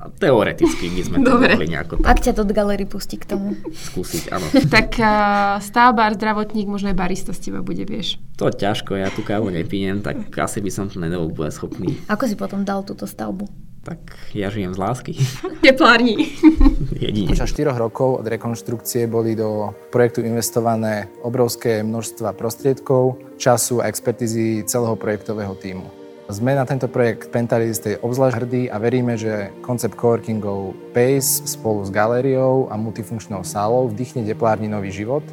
Teoreticky 0.00 0.88
by 0.88 1.02
sme 1.04 1.16
to 1.20 1.36
mohli 1.36 1.68
nejako... 1.68 2.00
Tak. 2.00 2.08
Ak 2.08 2.18
ťa 2.24 2.32
do 2.32 2.48
galery 2.48 2.88
pustí 2.88 3.20
k 3.20 3.28
tomu. 3.28 3.52
Skúsiť, 3.68 4.32
áno. 4.32 4.46
tak 4.74 4.96
uh, 4.96 5.60
stavbár, 5.60 6.16
zdravotník, 6.16 6.64
možno 6.64 6.88
aj 6.88 6.96
barista 6.96 7.36
z 7.36 7.50
teba 7.50 7.60
bude, 7.60 7.84
vieš. 7.84 8.16
To 8.40 8.48
ťažko, 8.48 8.96
ja 8.96 9.12
tú 9.12 9.20
kávu 9.20 9.52
nepijem, 9.52 10.00
tak 10.00 10.32
asi 10.32 10.64
by 10.64 10.70
som 10.72 10.88
to 10.88 10.96
nebol 10.96 11.28
úplne 11.28 11.52
schopný. 11.52 12.00
Ako 12.08 12.24
si 12.24 12.36
potom 12.36 12.64
dal 12.64 12.80
túto 12.80 13.04
stavbu? 13.04 13.70
Tak 13.80 14.36
ja 14.36 14.52
žijem 14.52 14.76
z 14.76 14.80
lásky. 14.80 15.12
Teplárni. 15.64 16.36
Jedine. 17.04 17.32
Počas 17.32 17.48
4 17.52 17.72
rokov 17.76 18.20
od 18.20 18.26
rekonštrukcie 18.28 19.08
boli 19.08 19.32
do 19.32 19.72
projektu 19.88 20.20
investované 20.20 21.08
obrovské 21.24 21.80
množstva 21.80 22.36
prostriedkov, 22.36 23.16
času 23.40 23.80
a 23.80 23.88
expertízy 23.88 24.64
celého 24.68 24.96
projektového 25.00 25.56
týmu. 25.56 25.99
Sme 26.30 26.54
na 26.54 26.62
tento 26.62 26.86
projekt 26.86 27.34
Pentalisty 27.34 27.98
obzvlášť 27.98 28.36
hrdí 28.38 28.62
a 28.70 28.78
veríme, 28.78 29.18
že 29.18 29.50
koncept 29.66 29.98
coworkingov 29.98 30.78
PACE 30.94 31.42
spolu 31.42 31.82
s 31.82 31.90
galériou 31.90 32.70
a 32.70 32.78
multifunkčnou 32.78 33.42
sálou 33.42 33.90
vdychne 33.90 34.22
teplárni 34.22 34.70
nový 34.70 34.94
život 34.94 35.26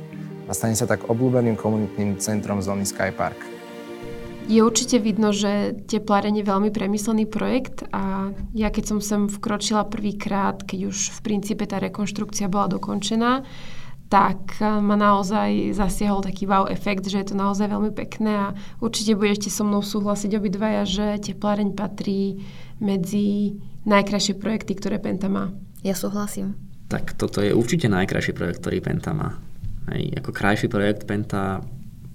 a 0.50 0.58
stane 0.58 0.74
sa 0.74 0.90
tak 0.90 1.06
obľúbeným 1.06 1.54
komunitným 1.54 2.18
centrom 2.18 2.66
zóny 2.66 2.82
Skypark. 2.82 3.38
Je 4.50 4.58
určite 4.66 4.98
vidno, 4.98 5.30
že 5.30 5.78
tepláreň 5.86 6.42
je 6.42 6.50
veľmi 6.50 6.74
premyslený 6.74 7.30
projekt 7.30 7.86
a 7.94 8.34
ja 8.58 8.74
keď 8.74 8.98
som 8.98 9.00
sem 9.04 9.30
vkročila 9.30 9.86
prvýkrát, 9.86 10.66
keď 10.66 10.90
už 10.90 11.14
v 11.14 11.20
princípe 11.22 11.70
tá 11.70 11.78
rekonštrukcia 11.78 12.50
bola 12.50 12.74
dokončená, 12.74 13.46
tak 14.08 14.60
eh, 14.60 14.80
ma 14.80 14.96
naozaj 14.96 15.76
zasiahol 15.76 16.24
taký 16.24 16.48
wow 16.48 16.68
efekt, 16.68 17.08
že 17.08 17.20
je 17.20 17.32
to 17.32 17.36
naozaj 17.36 17.68
veľmi 17.68 17.92
pekné 17.92 18.32
a 18.32 18.48
určite 18.80 19.20
budete 19.20 19.52
so 19.52 19.68
mnou 19.68 19.84
súhlasiť 19.84 20.32
obidvaja, 20.40 20.84
že 20.88 21.06
tepláreň 21.32 21.76
patrí 21.76 22.44
medzi 22.80 23.58
najkrajšie 23.88 24.40
projekty, 24.40 24.76
ktoré 24.76 25.00
Penta 25.00 25.32
má. 25.32 25.52
Ja 25.84 25.96
súhlasím. 25.96 26.56
Tak 26.88 27.20
toto 27.20 27.44
je 27.44 27.52
určite 27.52 27.92
najkrajší 27.92 28.32
projekt, 28.32 28.64
ktorý 28.64 28.80
Penta 28.80 29.12
má. 29.12 29.36
Aj 29.88 30.02
ako 30.20 30.32
krajší 30.32 30.68
projekt 30.72 31.08
Penta, 31.08 31.64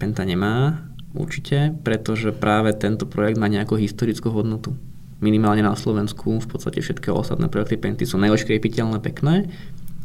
Penta 0.01 0.25
nemá 0.25 0.89
určite, 1.13 1.77
pretože 1.85 2.33
práve 2.33 2.73
tento 2.73 3.05
projekt 3.05 3.37
má 3.37 3.49
nejakú 3.49 3.77
historickú 3.77 4.33
hodnotu. 4.33 4.77
Minimálne 5.23 5.63
na 5.63 5.77
Slovensku 5.77 6.41
v 6.41 6.49
podstate 6.49 6.83
všetky 6.83 7.13
ostatné 7.13 7.47
projekty 7.47 7.79
Penty 7.79 8.05
sú 8.09 8.19
neoškriepiteľné, 8.19 8.99
pekné, 8.99 9.47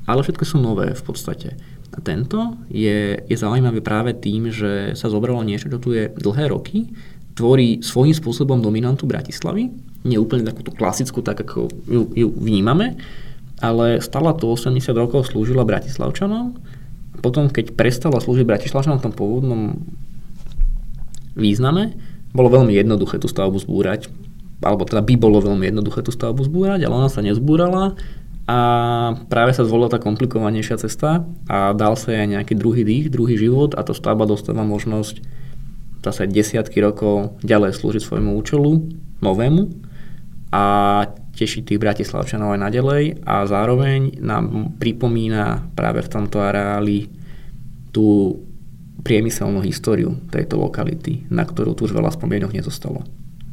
ale 0.08 0.24
všetko 0.24 0.44
sú 0.46 0.58
nové 0.62 0.94
v 0.94 1.04
podstate. 1.04 1.60
A 1.96 1.98
tento 2.04 2.60
je, 2.68 3.22
je 3.24 3.38
zaujímavý 3.38 3.80
práve 3.80 4.12
tým, 4.18 4.52
že 4.52 4.94
sa 4.94 5.08
zobralo 5.08 5.42
niečo, 5.42 5.72
čo 5.72 5.80
tu 5.80 5.96
je 5.96 6.12
dlhé 6.12 6.52
roky, 6.52 6.92
tvorí 7.38 7.86
svojím 7.86 8.18
spôsobom 8.18 8.60
dominantu 8.60 9.06
Bratislavy, 9.06 9.70
nie 10.04 10.18
úplne 10.18 10.48
takúto 10.48 10.74
klasickú, 10.74 11.22
tak 11.22 11.46
ako 11.46 11.70
ju, 11.86 12.02
ju 12.18 12.28
vnímame, 12.34 12.98
ale 13.62 14.02
stala 14.02 14.34
tu 14.34 14.50
80 14.50 14.82
rokov, 14.94 15.30
slúžila 15.30 15.66
Bratislavčanom. 15.66 16.58
Potom, 17.22 17.50
keď 17.50 17.74
prestala 17.74 18.22
slúžiť 18.22 18.46
Bratislavčanom 18.46 19.02
v 19.02 19.06
tom 19.10 19.14
pôvodnom 19.14 19.62
význame, 21.38 21.94
bolo 22.34 22.54
veľmi 22.54 22.74
jednoduché 22.74 23.22
tú 23.22 23.30
stavbu 23.30 23.58
zbúrať, 23.62 24.10
alebo 24.62 24.86
teda 24.86 25.06
by 25.06 25.14
bolo 25.18 25.42
veľmi 25.42 25.70
jednoduché 25.70 26.02
tú 26.02 26.10
stavbu 26.10 26.42
zbúrať, 26.46 26.86
ale 26.86 26.94
ona 26.94 27.10
sa 27.10 27.22
nezbúrala 27.22 27.94
a 28.48 28.60
práve 29.28 29.52
sa 29.52 29.68
zvolila 29.68 29.92
tá 29.92 30.00
komplikovanejšia 30.00 30.80
cesta 30.80 31.28
a 31.52 31.76
dal 31.76 32.00
sa 32.00 32.16
aj 32.16 32.32
nejaký 32.32 32.56
druhý 32.56 32.88
dých, 32.88 33.12
druhý 33.12 33.36
život 33.36 33.76
a 33.76 33.84
to 33.84 33.92
stavba 33.92 34.24
dostáva 34.24 34.64
možnosť 34.64 35.20
zase 36.00 36.32
desiatky 36.32 36.80
rokov 36.80 37.36
ďalej 37.44 37.76
slúžiť 37.76 38.00
svojmu 38.08 38.40
účelu, 38.40 38.88
novému 39.20 39.68
a 40.56 40.64
tešiť 41.36 41.76
tých 41.76 41.82
bratislavčanov 41.84 42.56
aj 42.56 42.64
naďalej 42.72 43.04
a 43.28 43.44
zároveň 43.44 44.24
nám 44.24 44.80
pripomína 44.80 45.76
práve 45.76 46.00
v 46.00 46.12
tomto 46.16 46.40
areáli 46.40 47.12
tú 47.92 48.40
priemyselnú 49.04 49.60
históriu 49.60 50.24
tejto 50.32 50.56
lokality, 50.56 51.28
na 51.28 51.44
ktorú 51.44 51.76
tu 51.76 51.84
už 51.84 51.92
veľa 51.92 52.16
spomienok 52.16 52.56
nezostalo 52.56 53.04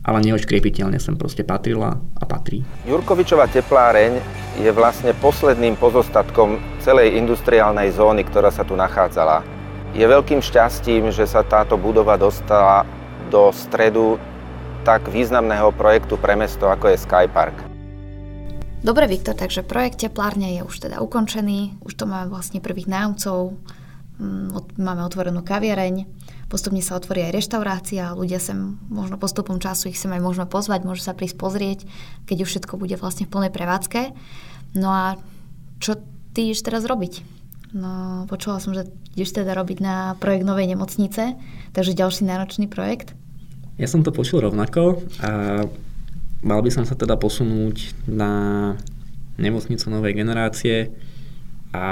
ale 0.04 0.20
neočkriepiteľne 0.20 1.00
sem 1.00 1.16
proste 1.16 1.42
patrila 1.42 1.96
a 1.96 2.24
patrí. 2.28 2.60
Jurkovičová 2.84 3.48
tepláreň 3.48 4.20
je 4.60 4.70
vlastne 4.70 5.16
posledným 5.16 5.80
pozostatkom 5.80 6.60
celej 6.84 7.16
industriálnej 7.16 7.88
zóny, 7.96 8.28
ktorá 8.28 8.52
sa 8.52 8.62
tu 8.68 8.76
nachádzala. 8.76 9.40
Je 9.96 10.04
veľkým 10.04 10.44
šťastím, 10.44 11.08
že 11.08 11.24
sa 11.24 11.40
táto 11.40 11.80
budova 11.80 12.20
dostala 12.20 12.84
do 13.32 13.48
stredu 13.50 14.20
tak 14.84 15.08
významného 15.08 15.72
projektu 15.72 16.20
pre 16.20 16.36
mesto, 16.36 16.68
ako 16.68 16.92
je 16.92 17.00
Skypark. 17.00 17.56
Dobre, 18.84 19.08
Viktor, 19.08 19.32
takže 19.32 19.64
projekt 19.64 20.04
teplárne 20.04 20.60
je 20.60 20.62
už 20.62 20.76
teda 20.76 21.00
ukončený, 21.00 21.80
už 21.80 21.96
to 21.96 22.04
máme 22.04 22.28
vlastne 22.28 22.60
prvých 22.60 22.84
nájomcov, 22.84 23.56
mm, 24.20 24.76
máme 24.76 25.00
otvorenú 25.08 25.40
kaviareň, 25.40 26.04
postupne 26.48 26.80
sa 26.85 26.96
otvorí 26.96 27.24
aj 27.26 27.35
reštaurácia, 27.35 28.14
ľudia 28.14 28.38
sem 28.38 28.78
možno 28.88 29.20
postupom 29.20 29.59
času 29.59 29.90
ich 29.90 29.98
sem 30.00 30.12
aj 30.12 30.22
môžeme 30.22 30.46
pozvať, 30.48 30.85
môžu 30.85 31.04
sa 31.04 31.16
prísť 31.16 31.37
pozrieť, 31.40 31.88
keď 32.28 32.44
už 32.44 32.50
všetko 32.50 32.74
bude 32.80 32.96
vlastne 32.96 33.26
v 33.26 33.33
plnej 33.33 33.52
prevádzke. 33.52 34.14
No 34.78 34.90
a 34.90 35.07
čo 35.78 36.00
ty 36.35 36.50
ideš 36.50 36.66
teraz 36.66 36.83
robiť? 36.85 37.22
No, 37.74 38.22
počula 38.30 38.62
som, 38.62 38.70
že 38.70 38.87
ideš 39.18 39.35
teda 39.35 39.50
robiť 39.54 39.78
na 39.83 40.14
projekt 40.22 40.46
novej 40.46 40.70
nemocnice, 40.70 41.35
takže 41.74 41.98
ďalší 41.98 42.22
náročný 42.22 42.70
projekt. 42.70 43.18
Ja 43.74 43.90
som 43.90 44.07
to 44.07 44.14
počul 44.14 44.46
rovnako 44.46 45.02
a 45.18 45.66
mal 46.46 46.61
by 46.62 46.70
som 46.70 46.87
sa 46.87 46.94
teda 46.94 47.18
posunúť 47.18 48.07
na 48.07 48.74
nemocnicu 49.35 49.90
novej 49.90 50.14
generácie 50.14 50.94
a 51.74 51.87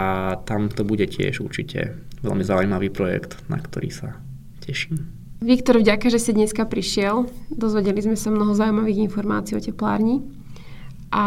tam 0.47 0.71
to 0.71 0.87
bude 0.87 1.03
tiež 1.11 1.43
určite 1.43 1.99
veľmi 2.23 2.47
zaujímavý 2.47 2.95
projekt, 2.95 3.35
na 3.51 3.59
ktorý 3.59 3.91
sa 3.91 4.15
teším. 4.63 5.03
Viktor, 5.43 5.83
vďaka, 5.83 6.07
že 6.07 6.23
si 6.23 6.31
dneska 6.31 6.63
prišiel. 6.63 7.27
Dozvedeli 7.51 7.99
sme 7.99 8.15
sa 8.15 8.31
mnoho 8.31 8.55
zaujímavých 8.55 9.11
informácií 9.11 9.59
o 9.59 9.61
teplárni 9.61 10.23
a 11.11 11.25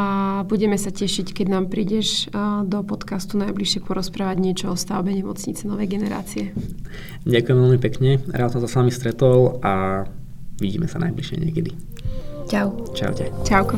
budeme 0.47 0.79
sa 0.79 0.89
tešiť, 0.89 1.35
keď 1.35 1.47
nám 1.51 1.67
prídeš 1.67 2.31
do 2.65 2.79
podcastu 2.87 3.35
najbližšie 3.37 3.83
porozprávať 3.83 4.37
niečo 4.39 4.65
o 4.71 4.79
stavbe 4.79 5.11
nemocnice 5.11 5.67
novej 5.67 5.91
generácie. 5.91 6.55
Ďakujem 7.27 7.57
veľmi 7.59 7.79
pekne, 7.83 8.23
rád 8.31 8.55
som 8.55 8.63
sa 8.63 8.71
s 8.71 8.77
vami 8.79 8.89
stretol 8.89 9.59
a 9.59 10.07
Vidíme 10.59 10.87
sa 10.87 11.03
najbližšie 11.03 11.37
niekedy. 11.43 11.75
Čau. 12.47 12.79
Čaute. 12.95 13.27
Čauko. 13.43 13.75